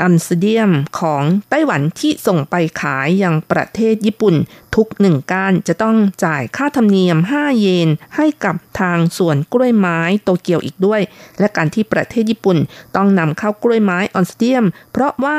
[0.00, 0.70] ออนซิเดียม
[1.00, 4.34] ของไต้หวันที่ส่งไปขายยังประเทศญี่ปุ่น
[4.76, 11.00] ทุกหนึ่งก้านจะต้องจ่ายค่าธรรมเนียม 5 เยนให้กับทางสวนกล้วยไม้โตเกียวอีกด้วย
[11.38, 12.58] และการที่ประเทศญี่ปุ่น
[12.96, 15.36] ต้องนำเข้ากล้วยไม้ออนซิเดียม เพราะว่า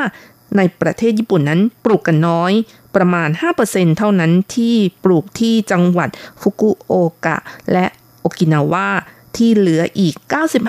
[0.56, 2.52] ในประเทศญี่ปุ่นนั้นปลูกกันน้อย
[2.96, 3.28] ประมาณ
[3.64, 6.08] 5%เท่านั้นที่ปลูกที่จังหวัด
[6.40, 6.94] ฟุกุโอ
[7.26, 7.36] กะ
[7.72, 7.86] และ
[8.20, 8.88] โอกินาวา
[9.36, 10.14] ที่เหลืออีก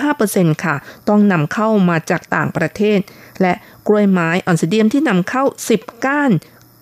[0.04, 0.76] 95%ค่ะ
[1.08, 2.98] ต้องนำเข้ามาจากต่างประเทศ
[3.40, 3.52] และ
[3.86, 5.44] กล้วยไม้ออนซิเดียมที่นำเข้า
[5.76, 6.30] 10 ก้าน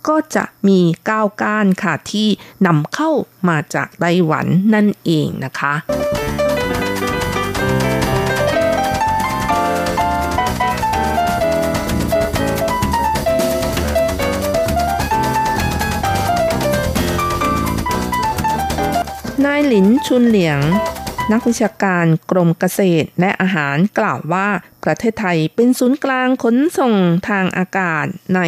[0.08, 2.28] ก็จะมี 9 ก้านค่ะ ที่
[2.66, 3.10] นำเข้า
[3.48, 5.74] มาจากไต้หวันนั่นเองนะคะ
[19.46, 20.60] นายหลินชุนเหลียง
[21.32, 24.48] นักวิชาการกรมเกษตรและอาหารกล่าวว่า
[24.84, 26.94] ประเทศไทยเป็นศูนย์กลางขนส่ง
[27.28, 28.40] ทางอากาศใน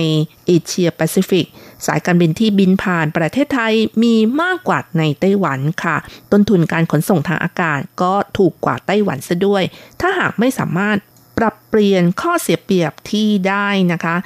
[0.46, 1.46] เอเชียแปซิฟิก
[1.86, 5.96] สายการบินที่บินผ่านประเทศไทยมีมากกว่าในไต้หวันค่ะ
[6.32, 9.62] ต้นทุนการขนส่งทางอากาศก็ถูกกว่าไต้หวันซะด้วย
[10.00, 10.96] ถ้าหากไม่สามารถ
[11.38, 14.16] ปรับเปลี่ยนข้อเสียเปรียบที่ได้นะคะ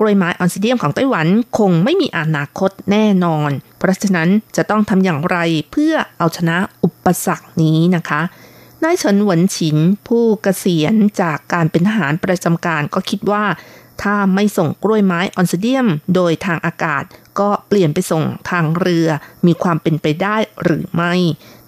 [0.00, 1.26] กล้วยไม้ออนซิเดียมของไต้หวัน
[1.58, 5.38] คงไม่มีอนาคตแน่นอน เพราะฉะนั้นจะต้องทำอย่างไร
[5.72, 8.20] เพื่อเอาชนะอุปสรรคนี้นะคะ
[8.82, 9.76] นายเฉินหวนฉิน
[10.08, 13.44] ผู้เกษียณจากการเป็นทหารประจำการก็คิดว่า
[14.02, 17.04] ถ้าไม่ส่งกล้วยไม้ออนซิเดียมโดยทางอากาศ
[17.40, 19.08] ก็เปลี่ยนไปส่งทางเรือ
[19.46, 21.14] มีความเป็นไปได้หรือไม่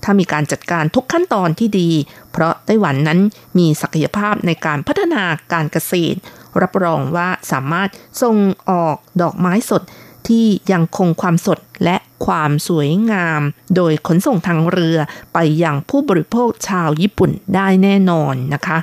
[0.02, 1.90] ถ้ามีการจัดการทุกขั้นตอนที่ดี
[2.32, 3.20] เพราะไต้หวันนั้น
[3.58, 6.18] มีศักยภาพในการพัฒนาการเกษตร
[6.62, 7.88] รับรองว่าสามารถ
[8.22, 8.36] ส่ง
[8.70, 9.82] ออกดอกไม้สด
[10.28, 11.96] ที่ยังคงความสดและ
[12.26, 13.40] ความสวยงาม
[13.76, 14.98] โดยขนส่งทางเรือ
[15.34, 18.78] ไปยังผู้บริโภคชาวญี่ปุ่นได้แน่นอนนะคะ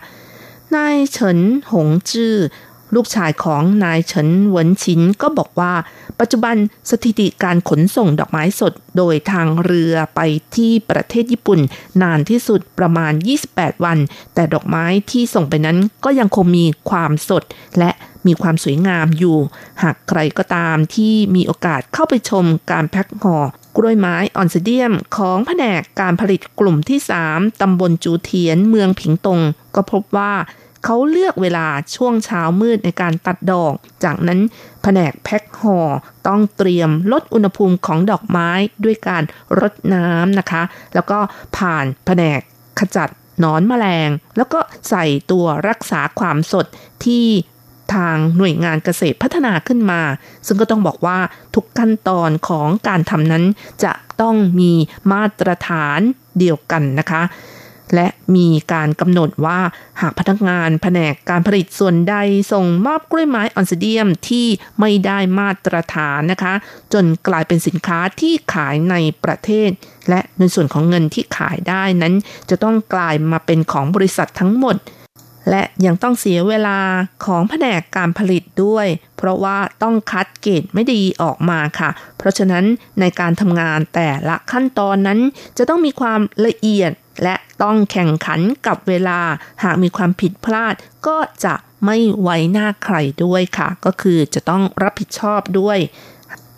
[0.76, 1.40] นายเฉิน
[1.72, 2.36] หงจื้อ
[2.96, 5.74] ลูกชายของนายเฉินเหวินชินก็บอกว่า
[6.20, 6.56] ปัจจุบัน
[6.90, 10.20] สถิติการขนส่งดอกไม้สดโดยทางเรือไป
[10.56, 11.60] ที่ประเทศญี่ปุ่น
[12.02, 13.14] นานที่สุดประมาณ
[13.50, 13.98] 28 วัน
[14.34, 17.44] แต่ดอกไม้ที่ส่งไปนั้นก็ยังคงมีความสด
[17.80, 17.92] และ
[18.28, 19.38] มีความสวยงามอยู่
[19.84, 23.38] หากใครก็ตามที่มีโอกาสเข้าไปชมการแพ็คห่อ
[23.78, 27.00] กล้วยไม้ออนซิเดียมของแผนกการผลิตกลุ่มที่
[27.32, 29.40] 3 ตำบลจูเทียนเมืองผิงตง
[29.76, 30.34] ก็พบว่า
[30.86, 33.74] เขาเลือกเวลาช่วงเช้ามืดในการตัดดอก
[34.04, 34.40] จากนั้น
[34.84, 35.80] แผนกแพ็คห่อ
[36.28, 38.50] ต้องเตรียมลดอุณหภูมิของดอกไม้
[38.84, 39.24] ด้วยการ
[39.60, 40.62] รดน้ำนะคะ
[40.96, 41.20] แล้วก็
[41.58, 42.40] ผ่านแผนก
[42.80, 43.10] ขจัด
[43.40, 44.60] หนอนแมลง แล้วก็
[44.90, 46.66] ใส่ตัวรักษาความสด
[47.06, 47.26] ที่
[47.94, 50.02] ทางหน่วยงานเกษตรพัฒนาขึ้นมา
[50.46, 51.20] ซึ่งก็ต้องบอกว่า
[51.56, 53.46] ทุกขั้นตอนของการทำนั้น
[53.84, 54.72] จะต้องมี
[55.12, 56.00] มาตรฐาน
[56.40, 57.22] เดียวกันนะคะ
[57.96, 59.60] และมีการกำหนดว่า
[60.02, 62.16] หากพนักงานแผนกการผลิตส่วนใด
[62.52, 64.48] ส่งมอบกล้วยไม้ออนซิเดียมที่
[64.80, 66.54] ไม่ได้มาตรฐานนะคะ
[66.94, 69.70] จนกลายเป็นสินค้าที่ขายในประเทศ
[70.10, 72.14] และในส่วนของเงินที่ขายได้นั้น
[72.50, 74.78] จะต้องกลายมาเป็นของบริษัททั้งหมด
[75.50, 76.80] และยังต้องเสียเวลา
[77.26, 78.88] ของแผนกการผลิตด้วย
[79.18, 82.66] เพราะว่าต้องคัดเกรดไม่ดีออกมาค่ะ เพราะฉะนั้น
[83.00, 85.20] ในการทำงานแต่ละขั้นตอนนั้น
[85.58, 86.92] จะต้องมีความละเอียด
[87.24, 89.20] และต้องแข่งขันกับเวลา
[89.64, 90.74] หากมีความผิดพลาด
[91.08, 91.56] ก็จะ
[91.86, 92.96] ไม่ไว้หน้าใคร
[93.26, 95.78] ด้วยค่ะ ก็คือจะต้องรับผิดชอบด้วย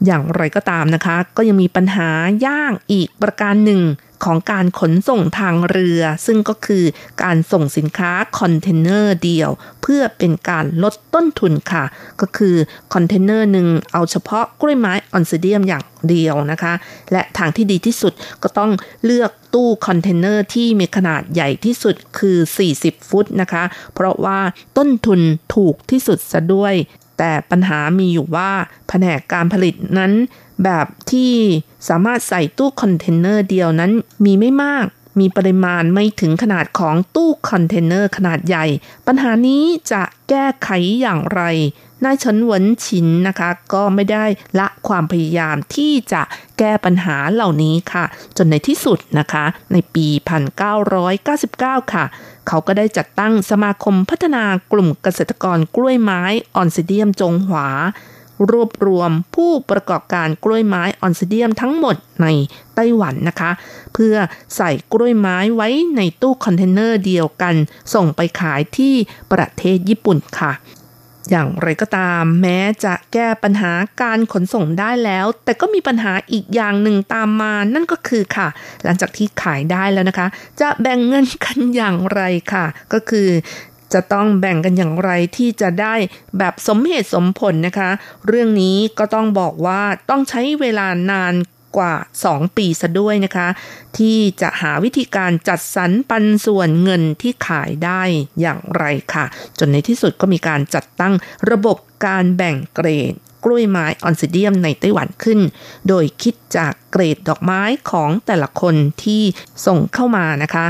[0.05, 2.09] อย่างไรก็ตามนะคะ ก็ยังมีปัญหา
[2.47, 3.81] ยากอีกประการหนึ่ง
[4.23, 6.83] ของการขนส่งทางเรือ ซึ่งก็คือ
[7.23, 9.49] การส่งสินค้าคอนเทนเนอร์เดียว
[9.81, 11.83] เพื่อเป็นการลดต้นทุนค่ะ
[12.21, 12.55] ก็คือ
[12.93, 16.73] คอนเทนเนอร์หนึ่งเอาเฉพาะกล้วยไม้ออนซิเดียมอย่างเดียวนะคะ
[17.11, 18.13] และทางที่ดีที่สุด
[18.43, 18.71] ก็ต้อง
[19.05, 22.37] เลือกตู้คอนเทนเนอร์ที่มีขนาดใหญ่ที่สุดคือ
[22.73, 23.63] 40 ฟุตนะคะ
[23.93, 24.39] เพราะว่า
[24.77, 25.19] ต้นทุน
[25.55, 26.75] ถูกที่สุดซะด้วย
[27.17, 28.51] แต่ปัญหามีอยู่ว่า
[28.87, 30.11] แผนกการผลิตนั้น
[30.63, 31.33] แบบที่
[31.87, 33.91] สามารถใส่ตู้คอนเทนเนอร์เดียวนั้น
[34.25, 34.85] มีไม่มาก
[35.19, 38.65] มีปริมาณไม่ถึงขนาดของตู้คอนเทนเนอร์ขนาดใหญ่
[39.07, 40.69] ปัญหานี้จะแก้ไข
[41.01, 41.41] อย่างไร
[42.05, 44.25] นายเฉินหวนฉินนะคะ ก็ไม่ได้
[44.59, 46.21] ละความพยายามที่จะ
[46.59, 48.05] แก้ปัญหาเหล่านี้ค่ะ
[48.37, 50.07] จนในที่สุดนะคะ ในปี
[50.79, 52.05] 1999 ค่ะ
[52.47, 56.21] เขาก็ได้จัดตั้งสมาคมพัฒนากลุ่มเกษตรกรกล้วยไม้
[56.55, 57.67] ออนซิเดียมจงหวา
[58.49, 62.27] รวบรวมผู้ประกอบการกล้วยไม้ออนซิเดียมทั้งหมดใน
[62.75, 63.51] ไต้หวันนะคะ
[63.93, 64.15] เพื่อ
[64.55, 67.55] ใส่กล้วยไม้ไว้ในตู้คอนเทนเนอร์เดียวกัน
[67.93, 68.93] ส่งไปขายที่
[69.31, 70.53] ประเทศญี่ปุ่นค่ะ
[71.29, 73.71] อย่างไรก็ตามแม้จะแก้ปัญหา
[74.01, 78.47] การขนส่งได้แล้ว แต่ก็มีปัญหาอีกอย่างหนึ่งตามมานั่นก็คือค่ะ
[78.83, 80.27] หลังจากที่ขายได้แล้วนะคะ
[80.61, 82.21] จะแบ่งเงินกันอย่างไร
[82.53, 83.29] ค่ะ ก็คือ
[83.93, 85.95] จะต้องแบ่งกันอย่างไรที่จะได้
[86.37, 87.89] แบบสมเหตุสมผลนะคะ
[88.27, 91.33] เรื่องนี้ก็ต้องบอกว่าต้องใช้เวลานาน
[91.77, 91.95] กว่า
[92.27, 93.47] 2 ปีซะด้วยนะคะ
[93.97, 98.01] ที่จะหาวิธีการจัดสรรปันส่วนเงินที่ขายได้
[98.41, 98.83] อย่างไร
[99.13, 99.25] ค่ะ
[99.59, 101.13] จนในที่สุดก็มีการจัดตั้ง
[101.51, 103.13] ระบบการแบ่งเกรด
[103.43, 105.39] กล้วยไม้ออนซิเดียมในไต้หวันขึ้น
[105.87, 107.61] โดยคิดจากเกรดดอกไม้
[107.91, 109.23] ของแต่ละคนที่
[109.65, 110.65] ส่งเข้ามานะคะ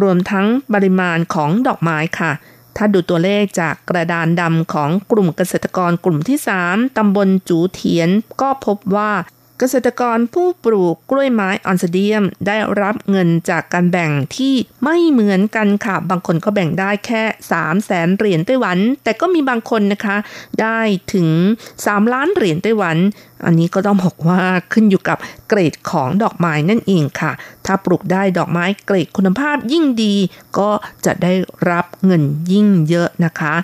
[0.00, 2.32] รวมทั้งปริมาณของดอกไม้ค่ะ
[2.76, 6.38] ถ้าดูตัวเลขจากกระดานดำของกลุ่มเกษตรกรกลุ่มที่
[6.68, 9.12] 3 ตำบลจูเทียน ก็พบว่า
[9.58, 20.16] เกษตรกรผู้ปลูกกล้วยไม้ออนซเดียมได้รับเงินจากการแบ่งที่ไม่เหมือนกันค่ะ บางคนก็แบ่งได้แค่3 0 0แสนเหรียญไต้หวัน แต่ก็มีบางคนนะคะ
[20.60, 20.80] ได้
[21.12, 21.28] ถึง
[21.72, 22.96] 3 ล้านเหรียญไต้หวัน
[23.44, 24.42] อันนี้ก็ต้องบอกว่า
[24.72, 27.32] ขึ้นอยู่กับเกรดของดอกไม้นั่นเองค่ะ
[27.66, 30.14] ถ้าปลูกได้ดอกไม้เกรดคุณภาพยิ่งดี
[30.58, 30.70] ก็
[31.06, 31.32] จะได้
[31.70, 33.54] รับเงินยิ่งเยอะนะคะ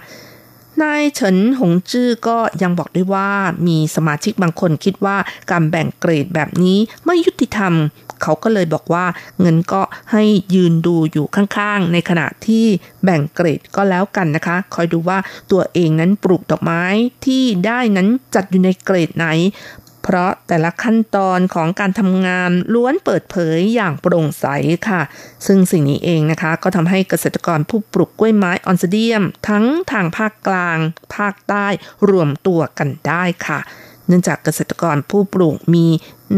[0.82, 3.28] นายเฉินหงจื้อก็ยังบอกด้วยว่า
[3.66, 5.16] มีสมาชิกบางคนคิดว่า
[5.50, 7.72] การแบ่งเกรดแบบนี้ไม่ยุติธรรม
[8.22, 9.04] เขาก็เลยบอกว่า
[9.40, 10.24] เงินก็ให้
[10.54, 12.66] ยืนดูอยู่ข้างๆ ในขณะที่
[13.04, 15.18] แบ่งเกรดก็แล้วกันนะคะ คอยดูว่า
[15.52, 16.82] ตัวเองนั้นปลูกดอกไม้
[17.26, 19.26] ที่ได้นั้นจัดอยู่ในเกรดไหน
[20.03, 24.46] เพราะแต่ละขั้นตอนของการทำงานล้วนเปิดเผยอย่างโปร่งใส
[24.88, 25.03] ค่ะ
[25.46, 30.78] ซึ่งสิ่งนี้เองนะคะก็ทำให้เกษตรกรผู้ปลูกกล้วยไม้ออนซเดียม ทั้งทางภาคกลาง
[31.16, 31.66] ภาคใต้
[32.11, 33.61] รวมตัวกันได้ค่ะ
[34.07, 35.86] เนื่องจากเกษตรกรผู้ปลูกมี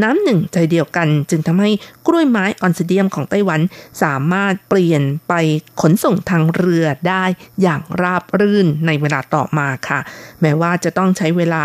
[0.03, 1.71] น้ำหนึ่งใจเดียวกัน จึงทำให้
[2.07, 3.61] กล้วยไม้ออนซิเดียมของไต้หวัน
[4.03, 5.35] สามารถเปลี่ยนไป
[5.83, 7.25] ขนส่งทางเรือได้
[7.63, 10.01] อย่างราบรื่นในเวลาต่อมาค่ะ
[10.41, 11.65] แม้ว่าจะต้องใช้เวลา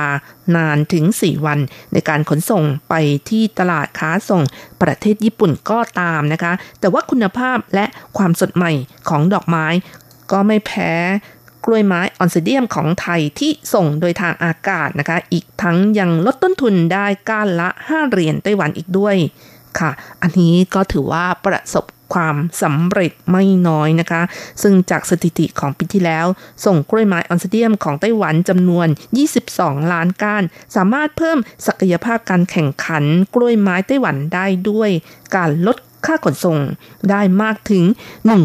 [0.56, 1.60] นานถึง 4 วัน
[1.94, 2.94] ในการขนส่งไป
[3.30, 4.42] ที่ตลาดค้าส่ง
[4.82, 7.86] ประเทศญี่ปุ่นก็ตามนะคะ แต่ว่าคุณภาพและ
[8.18, 8.72] ความสดใหม่
[9.10, 9.66] ของดอกไม้
[10.32, 10.94] ก็ไม่แพ้
[11.68, 19.16] กล้วยไม้ออนซิเดียมของไทยที่ส่งโดยทางอากาศนะคะ อีกทั้งยังลดต้นทุนได้ก้านละ 5 เหรียญไต้หวันอีกด้วย
[19.80, 19.92] ค่ะ
[20.22, 24.22] อันนี้ก็ถือว่าประสบความสำเร็จไม่น้อยนะคะ
[24.62, 26.26] ซึ่งจากสถิติของปีที่แล้ว
[26.66, 28.88] ส่งกล้วยไม้ออนซิเดียมของไต้หวันจำนวน
[29.40, 30.44] 22 ล้านก้าน
[30.76, 31.38] สามารถเพิ่ม
[31.68, 33.04] ศักยภาพการแข่งขัน
[33.36, 34.90] กล้วยไม้ไต้หวันได้ด้วย
[35.36, 36.58] การลดค่าขนส่ง
[37.10, 37.84] ได้มากถึง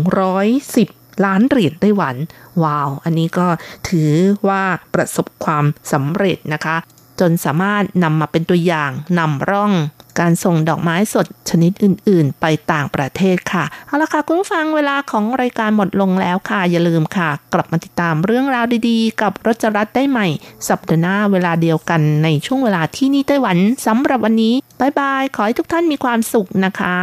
[0.02, 2.16] 110 ล้านเหรียญไต้หวัน
[2.62, 3.46] ว้าว อันนี้ก็
[3.88, 4.12] ถือ
[4.48, 4.62] ว่า
[4.94, 6.76] ประสบความสำเร็จนะคะ
[7.20, 9.72] จนสามารถนำมาเป็นตัวอย่างนำร่อง
[10.20, 20.26] การส่งดอกไม้สดชนิดอื่น ๆ ไปต่างประเทศค่ะ เอาละค่ะ คุณผู้ฟังเวลาของรายการหมดลงแล้วค่ะ อย่าลืมค่ะ กลับมาติดตามเรื่องราวดีๆ กับรจรัสได้ใหม่
[20.68, 23.56] สัปดาห์หน้าเวลาเดียวกันในช่วงเวลาที่นี่ไต้หวัน
[23.86, 26.96] สำหรับวันนี้บายบาย ขอให้ทุกท่านมีความสุขนะคะ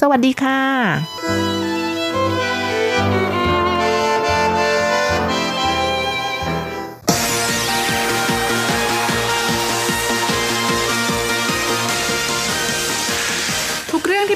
[0.00, 1.61] สวัสดีค่ะ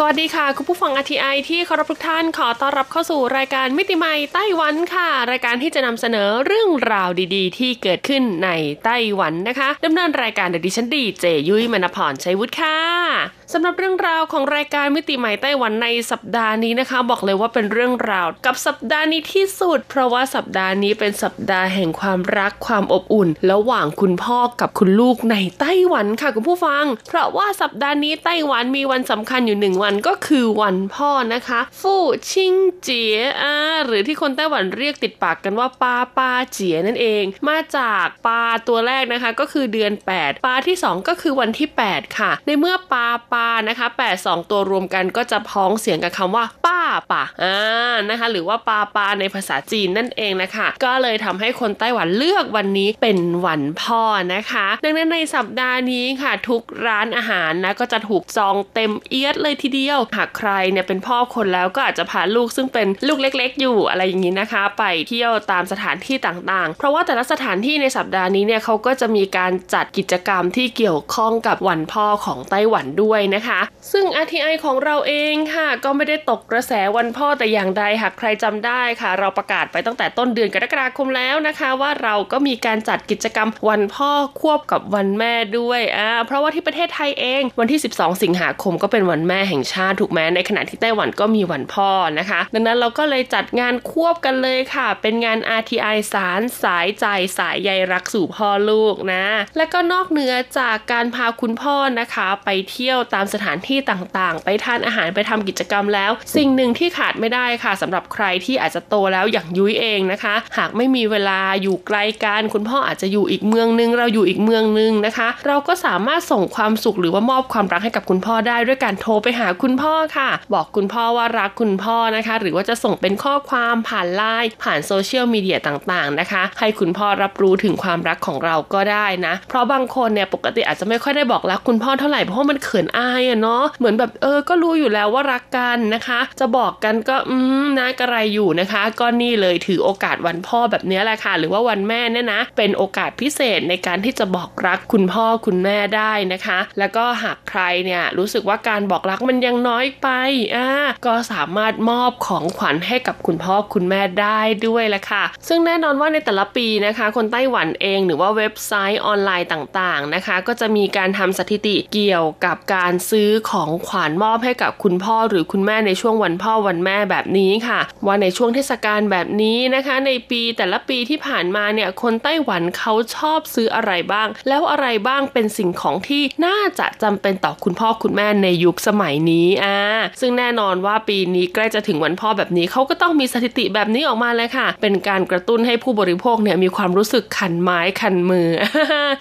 [0.00, 8.48] สวัสดีค่ะ คุณผู้ฟังอทีไอที่เคารพทุกท่านขอต้อนรับเข้าสู่รายการมิติใหม่ไต้หวันค่ะ รายการที่จะนำเสนอเรื่องราวดีๆ ที่เกิดขึ้นใน
[8.84, 43.37] ไต้หวันนะคะดำเนินรายการโดยดิฉันดีเจยุ้ยมณพรชัยวุฒิค่ะ สำหรับเรื่องราวของรายการมิติใหม่ไต้หวันในสัปดาห์นี้นะคะ บอกเลยว่าเป็นเรื่องราวกับสัปดาห์นี้ที่สุด เพราะว่าสัปดาห์นี้เป็นสัปดาห์แห่งความรักความอบอุ่น ระหว่างคุณพ่อกับคุณลูกในไต้หวันค่ะคุณผู้ฟัง เพราะว่าสัปดาห์นี้ไต้หวันมีวันสำคัญอยู่หนึ่งวันก็คือวันพ่อนะคะ ฟู่ชิงเจียอาหรือที่คนไต้หวันเรียกติดปากกันว่าปาปาเจียนั่นเอง มาจากปาตัวแรกนะคะ ก็คือเดือน 8 ปาที่ 2 ก็คือวันที่ 8 ค่ะ ในเมื่อปาปา
[43.68, 46.80] นะคะ8 2ตัวรวมกันก็จะพ้องเสียงกับคำว่า ป้า
[47.12, 54.02] ป่าอ่านะคะ หรือว่าปาปาในภาษาจีนนั่นเองนะคะ ก็เลยทำให้คนไต้หวันเลือกวันนี้เป็นวันพ่อ
[54.34, 73.60] นะคะ ดังนั้นในสัปดาห์นี้ค่ะ ทุกร้านอาหารนะก็จะถูกจองเต็มเอียดเลยทีเดียว หากใครเนี่ยเป็นพ่อคนแล้วก็อาจจะพาลูกซึ่งเป็นลูกเล็ก ๆ อยู่อะไรอย่างนี้นะคะ ไปเที่ยวตามสถานที่ต่างๆ เพราะว่าแต่ละสถานที่ในสัปดาห์นี้เนี่ยเขาก็จะมีการจัดกิจกรรมที่เกี่ยวข้องกับวันพ่อของไต้หวันด้วยนะคะ
[73.92, 97.06] ซึ่ง RTI ของเราเองค่ะ ก็ไม่ได้ตกกระแสวันพ่อแต่อย่างใดหากใครจำได้ค่ะ เราประกาศไปตั้งแต่ต้นเดือนกรกฎาคมแล้วนะคะ ว่าเราก็มีการจัดกิจกรรมวันพ่อควบกับวันแม่ด้วยอ่าเพราะว่าที่ประเทศไทยเองวันที่ 12 สิงหาคมก็เป็นวันแม่แห่งชาติถูกไหมในขณะที่ไต้หวันก็มีวันพ่อนะคะ ดังนั้นเราก็เลยจัดงานควบกันเลยค่ะ เป็นงาน RTI สารสายใจ
[97.38, 99.24] สายใยรักสู่พ่อลูกนะ
[99.56, 146.58] และก็นอกเหนือจากการพาคุณพ่อนะคะ ไปเที่ยวตามสถานที่ต่างๆ ไปทานอาหารไปทำกิจกรรมแล้ว สิ่งหนึ่งที่ขาดไม่ได้ค่ะสำหรับใครที่อาจจะโตแล้วอย่างยุ้ยเองนะคะ หากไม่มีเวลาอยู่ไกลกันคุณพ่ออาจจะอยู่อีกเมืองนึง เราอยู่อีกเมืองนึงนะคะ เราก็สามารถส่งความสุขหรือว่ามอบความรักให้กับคุณพ่อได้ด้วยการโทรไปหาคุณพ่อค่ะ บอกคุณพ่อว่ารักคุณพ่อนะคะ หรือว่าจะส่งเป็นข้อความผ่านไลน์ผ่านโซเชียลมีเดียต่างๆนะคะ ให้คุณพ่อรับรู้ถึงความรักของเราก็ได้นะ เพราะบางคนเนี่ยปกติอาจจะไม่ค่อยได้บอกรักคุณพ่อเท่าไหร่เพราะมันเขินอายอะเนาะเหมือนแบบเออก็รู้อยู่แล้วว่ารักกันนะคะ จะบอกกันก็อืมนะกระไรอยู่นะคะ ก็นี่เลยถือโอกาสวันพ่อแบบนี้แหละค่ะ หรือว่าวันแม่เนี่ยนะ เป็นโอกาสพิเศษในการที่จะบอกรักคุณพ่อคุณแม่ได้นะคะ
[146.78, 150.08] แล้วก็หากใครเนี่ยรู้สึกว่าการบอกรักมันยังน้อยไป
[150.56, 150.68] อ่า
[151.06, 179.78] ก็สามารถมอบของขวัญให้กับคุณพ่อคุณแม่ได้ด้วยแหละค่ะ ซึ่งแน่นอนว่าในแต่ละปีนะคะ คนไต้หวันเองหรือว่าเว็บไซต์ออนไลน์ต่างๆนะคะ ก็จะมีการทำสถิติเกี่ยวกับการซื้อของขวัญมอบให้กับคุณพ่อหรือคุณแม่ในช่วงวันพ่อวันแม่แบบนี้ค่ะ ว่าในช่วงเทศกาลแบบนี้นะคะ ในปีแต่ละปีที่ผ่านมาเนี่ยคนไต้หวันเขาชอบซื้ออะไรบ้าง แล้วอะไรบ้างเป็นสิ่งของที่น่าจะจำเป็นต่อคุณพ่อคุณแม่ในยุคสมัยนี้อ่า
[180.20, 188.48] ซึ่งแน่นอนว่าปีนี้ใกล้จะถึงวันพ่อแบบนี้เขาก็ต้องมีสถิติแบบนี้ออกมาเลยค่ะ เป็นการกระตุ้นให้ผู้บริโภคเนี่ยมีความรู้สึกขันไม้ขันมือ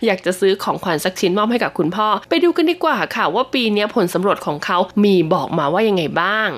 [0.06, 6.50] อยากจะซื้อของขวัญสักชิ้นมอบให้กับคุณพ่อ ไปดูกันดีกว่าค่ะว่าปีนี้ผลสำรวจของเขามีบอกมาว่ายังไงบ้าง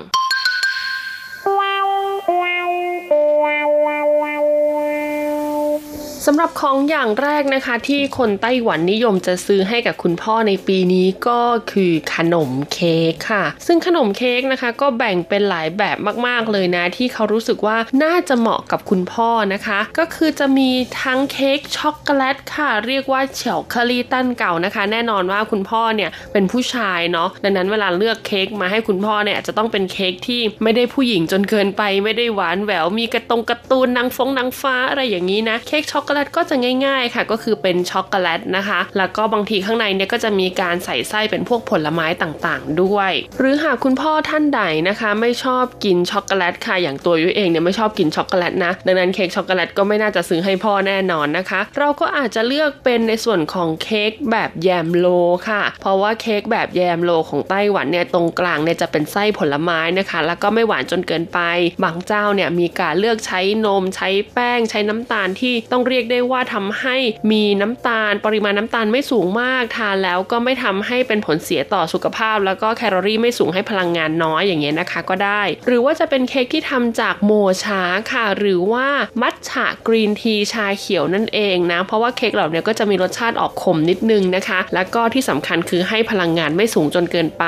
[6.26, 11.40] สำหรับของอย่างแรกนะคะ ที่คนไต้หวันนิยมจะซื้อให้กับคุณพ่อในปีนี้ก็
[11.72, 15.96] คือขนมเค้กค่ะ ซึ่งขนมเค้กนะคะ ก็แบ่งเป็นหลายแบบ
[16.26, 20.70] มากๆเลยนะ ที่เขารู้สึกว่าน่าจะเหมาะกับคุณพ่อนะคะ ก็คือจะมี
[21.02, 36.56] ทั้งเค้กช็อกโกแลตค่ะ เรียกว่าเฉาคารีตันเก่านะคะ แน่นอนว่าคุณพ่อเนี่ยเป็นผู้ชายเนาะดังนั้นเวลาเลือกเค้กมาให้คุณพ่อเนี่ยจะต้องเป็นเค้กที่ไม่ได้ผู้หญิงจนเกินไป ไม่ได้หวานแหววมีกระตรงกระตูนนางฟงนางฟ้าอะไรอย่างนี้นะเค้กช็อกโกแลตก็จะ
[36.86, 55.06] ง่ายๆค่ะ ก็คือเป็นช็อกโกแลตนะคะ แล้วก็บางทีข้างในเนี่ยก็จะมีการใส่ไส้เป็นพวกผลไม้ต่างๆ ด้วย หรือหากคุณพ่อท่านใดนะคะ ไม่ชอบกินช็อกโกแลตค่ะอย่างตัวยุ้ยเองเนี่ยไม่ชอบกินช็อกโกแลตนะดังนั้นเค้กช็อกโกแลตก็ไม่น่าจะซื้อให้พ่อแน่นอนนะคะ เราก็อาจจะเลือกเป็นในส่วนของเค้กแบบแยมโล
[55.48, 61.40] ค่ะ เพราะว่าเค้กแบบแยมโลของไต้หวันเนี่ยตรงกลางเนี่ยจะเป็นไส้ผลไม้นะคะ แล้วก็ไม่หวานจนเกินไป
[61.84, 66.96] บางเจ้าเนี่ยมีการเลือกใช้นมใช้แป้งใช้น้ำตาลที่ต้องเรียกได้ว่าทำให้
[67.32, 77.32] มีน้ำตาล ปริมาณน้ำตาลไม่สูงมากทานแล้วก็ไม่ทำให้เป็นผลเสียต่อสุขภาพ แล้วก็แคลอรี่ไม่สูงให้พลังงานน้อยอย่างเงี้ยนะคะก็ได้ หรือว่าจะเป็นเค้กที่ทำจากโม
[77.64, 77.82] ชา
[78.12, 78.88] ค่ะ หรือว่า
[79.22, 87.44] มัทฉะกรีนทีชาเขียวนั่นเองนะเพราะว่าเค้กเหล่านี้ก็จะมีรสชาติออกขมนิดนึงนะคะ แล้วก็ที่สำคัญคือให้พลังงานไม่สูงจนเกินไป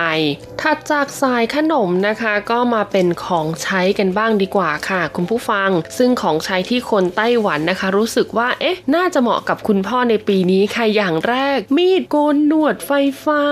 [0.62, 12.92] ถัดจากสายขนมนะคะก็มาเป็นของใช้กันบ้างดีกว่าค่ะ คุณผู้ฟัง ซึ่งของใช้ที่คนไต้หวันนะคะ รู้สึกว่าเอ๊ะ น่าจะเหมาะกับคุณพ่อในปีนี้ค่ะอย่างแรก มีดโกนหนวดไฟ
[13.24, 13.42] ฟ้า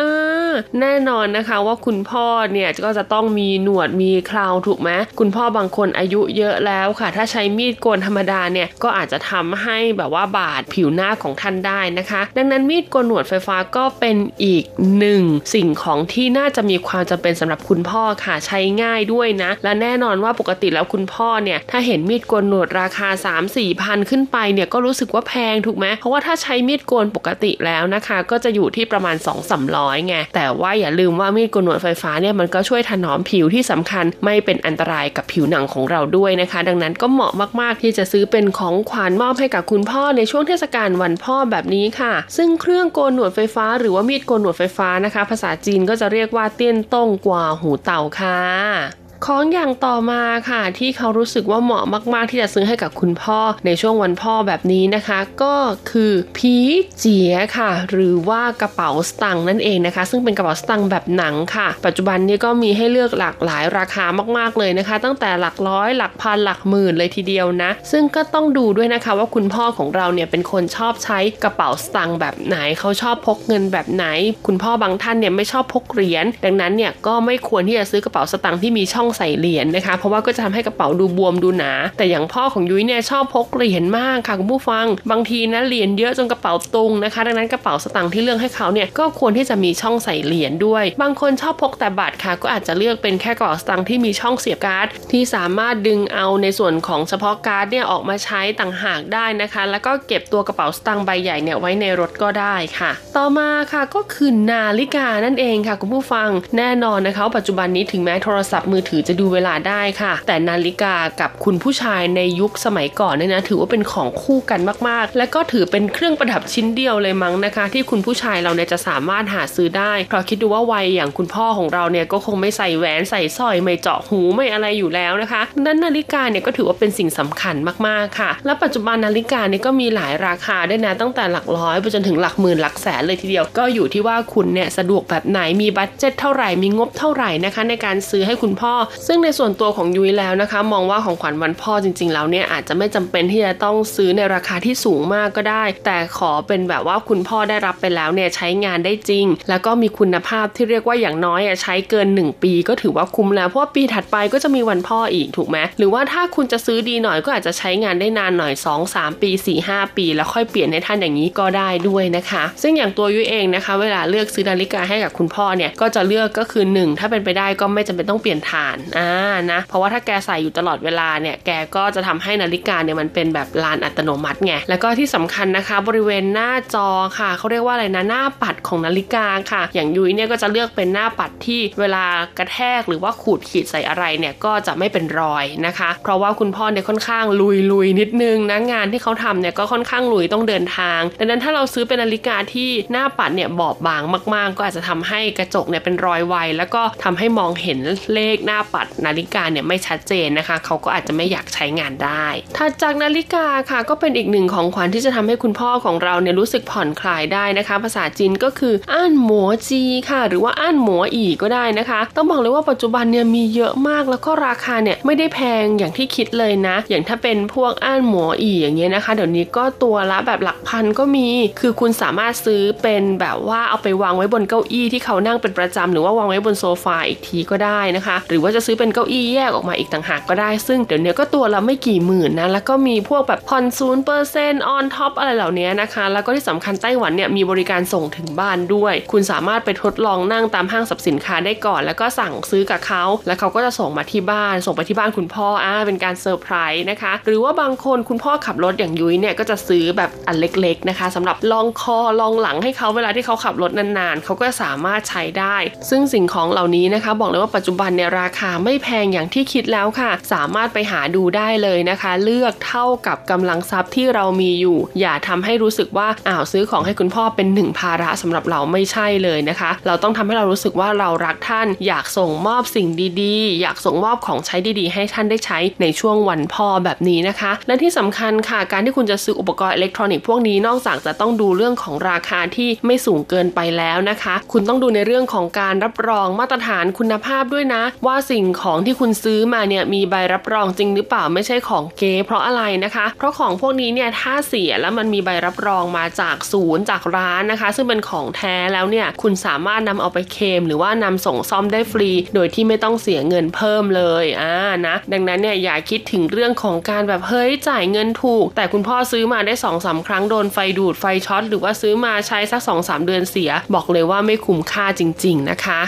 [0.00, 14.64] อ่าแน่นอนนะคะว่าคุณพ่อเนี่ยก็จะต้องมีหนวดมีเคราถูกไหมคุณพ่อบางคนอายุเยอะแล้วค่ะ ถ้าใช้มีดโกนธรรมดาเนี่ยก็อาจจะทำให้แบบว่าบาดผิวหน้าของท่านได้นะคะ ดังนั้นมีดโกนหนวดไฟฟ้าก็เป็นอีก
[14.98, 15.22] หนึ่ง
[15.54, 52.24] สิ่งของที่น่าจะมีความจำเป็นสำหรับคุณพ่อค่ะใช้ง่ายด้วยนะ และแน่นอนว่าปกติแล้วคุณพ่อเนี่ยถ้าเห็นมีดโกนหนวดราคา 3 4พันขึ้นไปเนี่ยก็รู้สึกว่าแพงถูกไหมเพราะว่าถ้าใช้มีดโกนปกติแล้วนะคะ ก็จะอยู่ที่ประมาณ 2 3 0 0ไงแต่ว่าอย่าลืมว่ามีดโกนหนวดไฟฟ้าเนี่ยมันก็ช่วยถนอมผิวที่สำคัญไม่เป็นอันตรายกับผิวหนังของเราด้วยนะคะ ดังนั้นก็เหมาะมากๆ ที่จะซื้อเป็นของขวัญมอบให้กับคุณพ่อในช่วงเทศกาลวันพ่อแบบนี้ค่ะ ซึ่งเครื่องโกนหนวดไฟฟ้า หรือว่ามีดโกนหนวดไฟฟ้านะคะ ภาษาจีนก็จะเรียกว่าเตี้ยนต้งกว่าหูเต่าค่ะ ของอย่างต่อมาค่ะ ที่เขารู้สึกว่าเหมาะมาก
[52.28, 55.54] ๆ ที่จะซื้อให้กับคุณพ่อในช่วงวันพ่อแบบนี้นะคะ ก็
[55.90, 56.54] คือผี
[56.98, 64.04] เจียค่ะ หรือว่ากระเป๋าสตังค์นั่นเองนะคะ ซึ่งเป็นกระเป๋าสตังค์แบบหนังค่ะ ปัจจุบันนี้ก็มีให้เลือกหลากหลายราคา
[64.38, 74.06] มากๆเลยนะคะ ตั้งแต่หลักร้อยหลักพันหลักหมื่นเลยทีเดียวนะ ซึ่งก็ต้องดูด้วยนะคะว่าคุณพ่อของเราเนี่ยเป็นคนชอบใช้กระเป๋าสตังค์แบบไหนเขาชอบพกเงินแบบไหน
[74.46, 106.28] คุณพ่อบางท่านเนี่ยไม่ชอบพกเหรียญดังนั้นเนี่ยก็ไม่ควรที่จะซื้อกระเป๋าสตังค์ที่มีช่องใส่เหรียญนะคะ เพราะว่าก็จะทำให้กระเป๋าดูบวมดูหนา แต่อย่างพ่อของยุ้ยเนี่ยชอบพกเหรียญมากค่ะคุณผู้ฟัง บางทีนะเหรียญเยอะจนกระเป๋าตุงนะคะ ดังนั้นกระเป๋าสตางค์ที่เลือกให้เขาเนี่ยก็ควรที่จะมีช่องใส่เหรียญด้วย บางคนชอบพกแต่บัตรค่ะ ก็อาจจะเลือกเป็นแค่กระเป๋าสตางค์ที่มีช่องเสียบการ์ดที่สามารถดึงเอาในส่วนของเฉพาะการ์ดเนี่ยออกมาใช้ต่างหากได้นะคะ แล้วก็เก็บตัวกระเป๋าสตางค์ใบใหญ่เนี่ยไว้ในรถก็ได้ค่ะ ต่อมาค่ะก็คือนาฬิกานั่นเองค่ะ คุณผู้ฟัง
[106.58, 138.74] แน่นอนนะคะ ปัจจุบันนี้ถึงแม้โทรศัพท์มือถือจะดูเวลาได้ค่ะ แต่นาฬิกากับคุณผู้ชายในยุคสมัยก่อนเนี่ยนะถือว่าเป็นของคู่กันมากๆ และก็ถือเป็นเครื่องประดับชิ้นเดียวเลยมั้งนะคะ ที่คุณผู้ชายเราเนี่ยจะสามารถหาซื้อได้เพราะคิดดูว่าวัยอย่างคุณพ่อของเราเนี่ยก็คงไม่ใส่แหวนใส่สร้อยไม่เจาะหูไม่อะไรอยู่แล้วนะคะนั้นนาฬิกาเนี่ยก็ถือว่าเป็นสิ่งสำคัญมากๆค่ะ และปัจจุบันนาฬิกาเนี่ยก็มีหลายราคาด้วยนะตั้งแต่หลักร้อยไปจนถึงหลักหมื่นหลักแสนเลยทีเดียวก็อยู่ที่ว่าคุณเนี่ยสะดวกแบบไหนมีบัตเจ็ตเท่าไหร่มีงบเท่าไหร่นะคะ ในการซื้อให้คุณพ่อ
[139.06, 162.44] ซึ่งในส่วนตัวของยุ้ยแล้วนะคะ มองว่าของขวัญวันพ่อจริง ๆ แล้วเนี่ยอาจจะไม่จำเป็นที่จะต้องซื้อในราคาที่สูงมากก็ได้ แต่ขอเป็นแบบว่าคุณพ่อได้รับไปแล้วเนี่ยใช้งานได้จริง แล้วก็มีคุณภาพที่เรียกว่าอย่างน้อยอะใช้เกิน 1 ปี ก็ถือว่าคุ้มแล้วเพราะว่าปีถัดไปก็จะมีวันพ่ออีกถูกไหมหรือว่าถ้าคุณจะซื้อดีหน่อยก็อาจจะใช้งานได้นานหน่อย 2 3 ปี 4 5 ปี แล้วค่อยเปลี่ยนให้ท่านอย่างนี้ก็ได้ด้วยนะคะ
[162.62, 169.10] ซึ่งอย่างตัวยุ้ยเองนะคะ เวลาเลือกซื้อนาฬิกาให้กับคุณพ่อเนี่ยก็จะเลือกก็คือ 1 ถ้าเป็นไปได้ก็ไม่จำเป็นต้องเปลี่ยนฐานอ่า
[169.52, 182.04] นะเพราะว่าถ้าแกใส่อยู่ตลอดเวลาเนี่ยแกก็จะทำให้นาฬิกาเนี่ยมันเป็นแบบลานอัตโนมัติไงแล้วก็ที่สำคัญนะคะ บริเวณหน้าจอค่ะเขาเรียกว่าอะไรนะหน้าปัดของนาฬิกาค่ะ อย่างยุ้ยเนี่ยก็จะเลือกเป็นหน้าปัดที่เวลา
[182.38, 194.02] กระแทกหรือว่าขูดขีดใส่อะไรเนี่ยก็จะไม่เป็นรอยนะคะ เพราะว่าคุณพ่อเนี่ยค่อนข้างลุยลุยนิดนึงนะงานที่เขาทำเนี่ยก็ค่อนข้างลุยต้องเดินทาง ดังนั้นถ้าเราซื้อเป็นนาฬิกาที่หน้าปัดเนี่ยบอบบาง
[194.34, 197.78] มาก ๆ ก็อาจจะทำให้กระจกเนี่ยเป็นรอยไว แล้วก็ทำให้มองเห็น
[198.14, 221.28] เลขหน้าปัดนาฬิกาเนี่ยไม่ชัดเจนนะคะ เขาก็อาจจะไม่อยากใช้งานได้ถัดจากนาฬิกาค่ะก็เป็นอีกหนึ่งของขวัญที่จะทำให้คุณพ่อของเราเนี่ยรู้สึกผ่อนคลายได้นะคะ ภาษาจีนก็คืออ้านหมัวจีค่ะ หรือว่าอ้านหมัวอีก็ได้นะคะ ต้องบอกเลยว่าปัจจุบันเนี่ยมีเยอะมากแล้วก็ราคาเนี่ยไม่ได้แพงอย่างที่คิดเลยนะ อย่างถ้าเป็นพวกอ้านหมัวอีอย่างเงี้ยนะคะ เดี๋ยวนี้ก็ตัวละแบบหลักพันก็มี
[221.60, 255.56] คือคุณสามารถซื้อเป็นแบบว่าเอาไปวางไว้บนเก้าอี้ที่เขานั่งเป็นประจำหรือว่าวางไว้บนโซฟาอีกทีก็ได้นะคะ หรือว่าจะจะซื้อเป็นเก้าอี้แยกออกมาอีกต่างหากก็ได้ ซึ่งเดี๋ยวนี้ก็ตัวละไม่กี่หมื่นนะ แล้วก็มีพวกแบบผ่อนศูนย์เปอร์เซ็นต์ on top อะไรเหล่านี้นะคะ แล้วก็ที่สำคัญไต้หวันเนี่ยมีบริการส่งถึงบ้านด้วย คุณสามารถไปทดลองนั่งตามห้างสรรพสินค้าได้ก่อน แล้วก็สั่งซื้อกับเขา แล้วเขาก็จะส่งมาที่บ้าน ส่งไปที่บ้านคุณพ่ออ่าเป็นการเซอร์ไพรส์นะคะ หรือว่าบางคนคุณพ่อขับรถอย่างยุ้ยเนี่ยก็จะซื้อแบบอันเล็กๆนะคะสำหรับรองคอรองหลังให้เขาเวลาที่เขาขับรถนานๆเขาก็สามารถใช้ได้
[255.90, 272.88] ซึ่งสิ่งของเหล่านี้นะคะ บอกเลยว่าปัจจุบันเนี่ยราคาไม่แพงอย่างที่คิดแล้วค่ะ สามารถไปหาดูได้เลยนะคะ เลือกเท่ากับกำลังทรัพย์ที่เรามีอยู่ อย่าทำให้รู้สึกว่าอ้าวซื้อของให้คุณพ่อเป็นหนึ่งภาระสำหรับเราไม่ใช่เลยนะคะ เราต้องทำให้เรารู้สึกว่าเรารักท่าน อยากส่งมอบสิ่ง
[273.22, 304.54] ดีๆ อยากส่งมอบของใช้ดีๆ ให้ท่านได้ใช้ในช่วงวันพ่อแบบนี้นะคะ และที่สำคัญค่ะ การที่คุณจะซื้ออุปกรณ์อิเล็กทรอนิกส์พวกนี้นอกจากจะต้องดูเรื่องของราคาที่ไม่สูงเกินไปแล้วนะคะ คุณต้องดูในเรื่องของการรับรองมาตรฐานคุณภาพด้วยนะ ว่าสิ่งของที่คุณซื้อมาเนี่ยมีใบรับรองจริงหรือเปล่าไม่ใช่ของเก๊เพราะอะไรนะคะ เพราะของพวกนี้เนี่ยถ้าเสียแล้วมันมีใบรับรองมาจากศูนย์จากร้านนะคะ ซึ่งเป็นของแท้แล้วเนี่ยคุณสามารถนำเอาไปเคม หรือว่านำส่งซ่อมได้ฟรี โดยที่ไม่ต้องเสียเงินเพิ่มเลยอ่า
[304.86, 315.80] นะดังนั้นเนี่ยอย่าคิดถึงเรื่องของการแบบเฮ้ยจ่ายเงินถูก แต่คุณพ่อซื้อมาได้2อสาครั้งโดนไฟดูดไฟช็อตหรือว่าซื้อมาใช้สัก2อสเดือนเสีย บอกเลยว่าไม่คุ้มค่าจริง ๆ นะคะ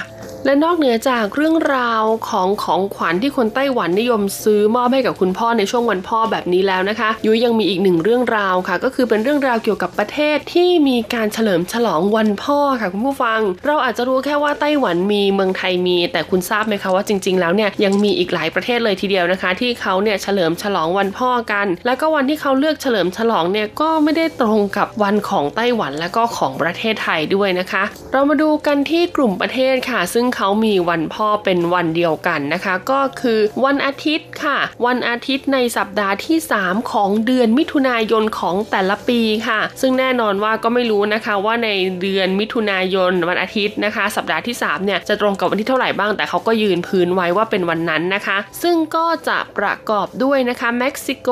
[0.47, 27.82] และนอกเหนือจากเรื่องราวของของขวัญที่คนไต้หวันนิยมซื้อมอบให้กับคุณพ่อในช่วงวันพ่อแบบนี้แล้วนะคะ ยุ้ยยังมีอีกหนึ่งเรื่องราวค่ะ ก็คือเป็นเรื่องราวเกี่ยวกับประเทศที่มีการเฉลิมฉลองวันพ่อค่ะคุณผู้ฟัง เราอาจจะรู้แค่ว่าไต้หวันมีเมืองไทยมี แต่คุณทราบไหมคะว่าจริง ๆ แล้วเนี่ยยังมีอีกหลายประเทศเลยทีเดียวนะคะ ที่เขาเนี่ยเฉลิมฉลองวันพ่อกัน แล้วก็วันที่เขาเลือกเฉลิมฉลองเนี่ยก็ไม่ได้ตรงกับวันของไต้หวันและก็ของประเทศไทยด้วยนะคะ
[28.12, 41.68] เรามาดูกันที่กลุ่มประเทศค่ะ ซึ่งเขามีวันพ่อเป็นวันเดียวกันนะคะ ก็คือวันอาทิตย์ค่ะ วันอาทิตย์ในสัปดาห์ที่ 3 ของเดือนมิถุนายนของแต่ละปีค่ะ ซึ่งแน่นอนว่าก็ไม่รู้นะคะว่าใน
[42.03, 51.28] เดือนมิถุนายนวันอาทิตย์นะคะ สัปดาห์ที่3เนี่ยจะตรงกับวันที่เท่าไหร่บ้าง แต่เขาก็ยืนพื้นไว้ว่าเป็นวันนั้นนะคะ ซึ่งก็จะประกอบด้วยนะคะเม็กซิโก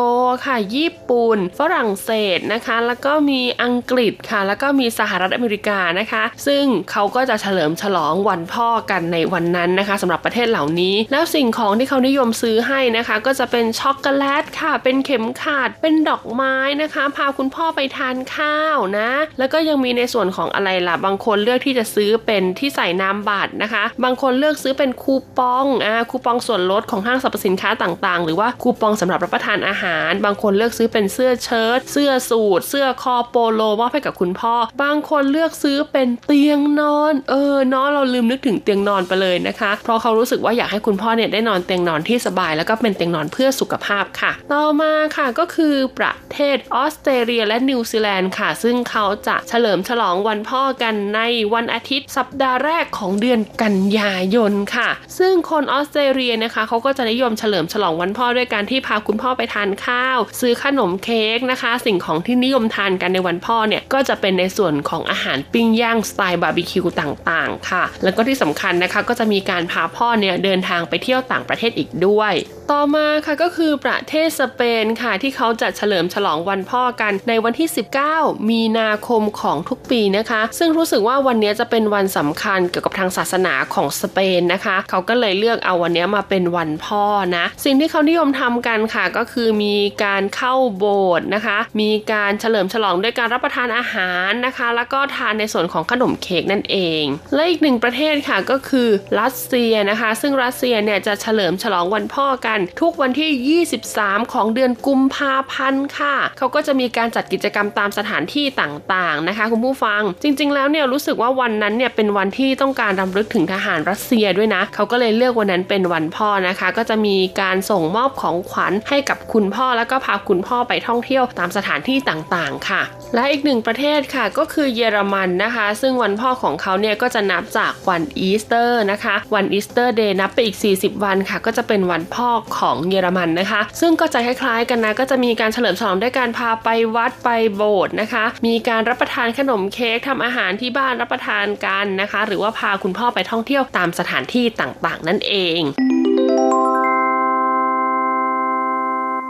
[0.47, 37.15] ค่ะ ญี่ปุ่น ฝรั่งเศสนะคะ แล้วก็มีอังกฤษค่ะ แล้วก็มีสหรัฐอเมริกานะคะ ซึ่งเขาก็จะเฉลิมฉลองวันพ่อกันในวันนั้นนะคะสำหรับประเทศเหล่านี้ แล้วสิ่งของที่เขานิยมซื้อให้นะคะ ก็จะเป็นช็อกโกแลตค่ะ เป็นเข็มขัดเป็นดอกไม้นะคะ พาคุณพ่อไปทานข้าวนะ แล้วก็ยังมีในส่วนของอะไรล่ะบางคนเลือกที่จะซื้อเป็นที่ใส่น้ำบัตรนะคะ บางคนเลือกซื้อเป็นคูปองอ่าคูปองส่วนลดของห้างสรรพสินค้าต่างๆ หรือว่าคูปองสำหรับรับประทานอาหาร บางคนเลือกซื้อเป็นเสื้อเชิ้ตเสื้อสูทเสื้อคอโปโลมอบให้กับคุณพ่อ บางคนเลือกซื้อเป็นเตียงนอน
[37.31, 51.21] เออเนาะเราลืมนึกถึงเตียงนอนไปเลยนะคะ เพราะเขารู้สึกว่าอยากให้คุณพ่อเนี่ยได้นอนเตียงนอนที่สบาย แล้วก็เป็นเตียงนอนเพื่อสุขภาพค่ะ ต่อมาค่ะก็คือประเทศออสเตรเลียและนิวซีแลนด์ค่ะ ซึ่งเขาจะเฉลิมฉลองวันพ่อกันใน
[51.55, 72.35] วันอาทิตย์ สัปดาห์แรกของเดือนกันยายนค่ะ ซึ่งคนออสเตรเลียนะคะเขาก็จะนิยมเฉลิมฉลองวันพ่อด้วยการที่พาคุณพ่อไปทานข้าว ซื้อขนมเค้กนะคะ สิ่งของที่นิยมทานกันในวันพ่อเนี่ยก็จะเป็นในส่วนของอาหารปิ้งย่างสไตล์บาร์บีคิวต่างๆ ค่ะ แล้วก็ที่สำคัญนะคะก็จะมีการพาพ่อเนี่ยเดินทางไปเที่ยวต่างประเทศอีกด้วย
[72.71, 77.69] ต่อมาค่ะก็คือประเทศสเปนค่ะที่เขาจะเฉลิมฉลองวันพ่อกันในวันที่
[78.09, 87.05] 19 มีนาคมของทุกปีนะคะ ซึ่งรู้สึกว่าวันนี้จะเป็นวันสำคัญเกี่ยวกับทางศาสนาของสเปนนะคะ เขาก็เลยเลือกเอาวันนี้มาเป็นวันพ่อ
[87.37, 97.03] นะ สิ่งที่เขานิยมทำกันค่ะก็คือมีการเข้าโบสถ์นะคะ มีการเฉลิมฉลองด้วยการรับประทานอาหารนะคะ แล้วก็ทานในส่วนของขนมเค้กนั่นเอง
[97.35, 98.89] และอีกหนึ่งประเทศค่ะก็คือ
[99.21, 103.61] รัสเซียนะคะ ซึ่งรัสเซียเนี่ยจะเฉลิมฉลองวันพ่อกันทุกวันที่
[103.95, 122.83] 23 ของเดือนกุมภาพันธ์ค่ะ เขาก็จะมีการจัดกิจกรรมตามสถานที่ต่างๆนะคะ คุณผู้ฟัง จริง ๆ แล้วเนี่ยรู้สึกว่าวันนั้นเนี่ยเป็นวันที่ต้องการรำลึกถึงทหารรัสเซียด้วยนะ เขาก็เลยเลือกวันนั้นเป็นวันพ่อนะคะ ก็จะมีการส่งมอบของขวัญให้กับคุณพ่อแล้วก็พาคุณพ่อไปท่องเที่ยวตามสถานที่ต่างๆ ค่ะ
[123.15, 132.29] และอีกหนึ่งประเทศค่ะก็คือเยอรมันนะคะ ซึ่งวันพ่อของเขาเนี่ยก็จะนับจากวันอีสเตอร์นะคะ วัน Easter Day นับไปอีก 40 วันค่ะ ก็จะเป็นวันพ่อ
[132.59, 145.61] ของเยอรมันนะคะ ซึ่งก็จะคล้ายๆกันนะ ก็จะมีการเฉลิมฉลองด้วยการพาไปวัดไปโบสถ์นะคะ มีการรับประทานขนมเค้กทำอาหารที่บ้านรับประทานกันนะคะ หรือว่าพาคุณพ่อไปท่องเที่ยวตามสถานที่ต่างๆ นั่นเอง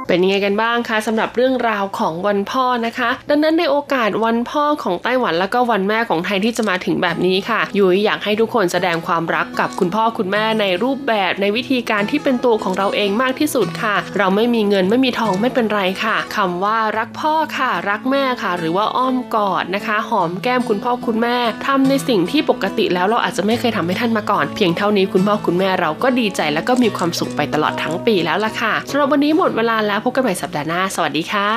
[0.09, 21.37] เป็นยังไงกันบ้างคะสำหรับเรื่องราวของวันพ่อนะคะ ดังนั้นในโอกาสวันพ่อของไต้หวันแล้วก็วันแม่ของไทยที่จะมาถึงแบบนี้ค่ะยุ้ยอยากให้ทุกคนแสดงความรักกับคุณพ่อคุณแม่ในรูปแบบในวิธีการที่เป็นตัวของเราเองมากที่สุดค่ะ เราไม่มีเงินไม่มีทองไม่เป็นไรค่ะคำว่ารักพ่อค่ะ รักแม่ค่ะ หรือว่าอ้อมกอดนะคะ หอมแก้มคุณพ่อคุณแม่
[21.67, 31.51] ทำในสิ่งที่ปกติแล้วเราอาจจะไม่เคยทำให้ท่านมาก่อน เพียงเท่านี้คุณพ่อคุณแม่เราก็ดีใจแล้วก็มีความสุขไปตลอดทั้งปีแล้วล่ะค่ะสำหรับวันนี้หมดเวลาแล้วพบกันใหม่สัปดาห์หน้า สวัสดีค่ะ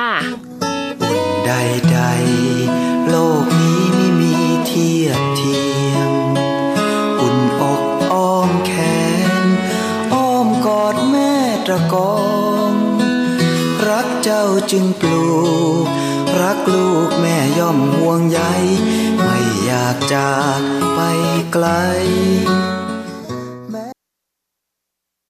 [1.46, 4.34] ใดๆ โลกนี้ไม่มี
[4.66, 6.12] เทียบเทียม
[7.20, 7.82] อุ่นอก
[8.12, 8.72] อ้อมแข
[9.42, 9.44] น
[10.14, 11.32] อ้อมกอดแม่
[11.66, 12.16] ตะกอ
[12.70, 12.72] ง
[13.88, 15.26] รักเจ้าจึงปลู
[15.84, 15.86] ก
[16.40, 18.40] รักลูกแม่ย่อมห่วงใย
[19.22, 20.60] ไม่อยากจาก
[20.94, 21.00] ไป
[21.52, 21.66] ไกล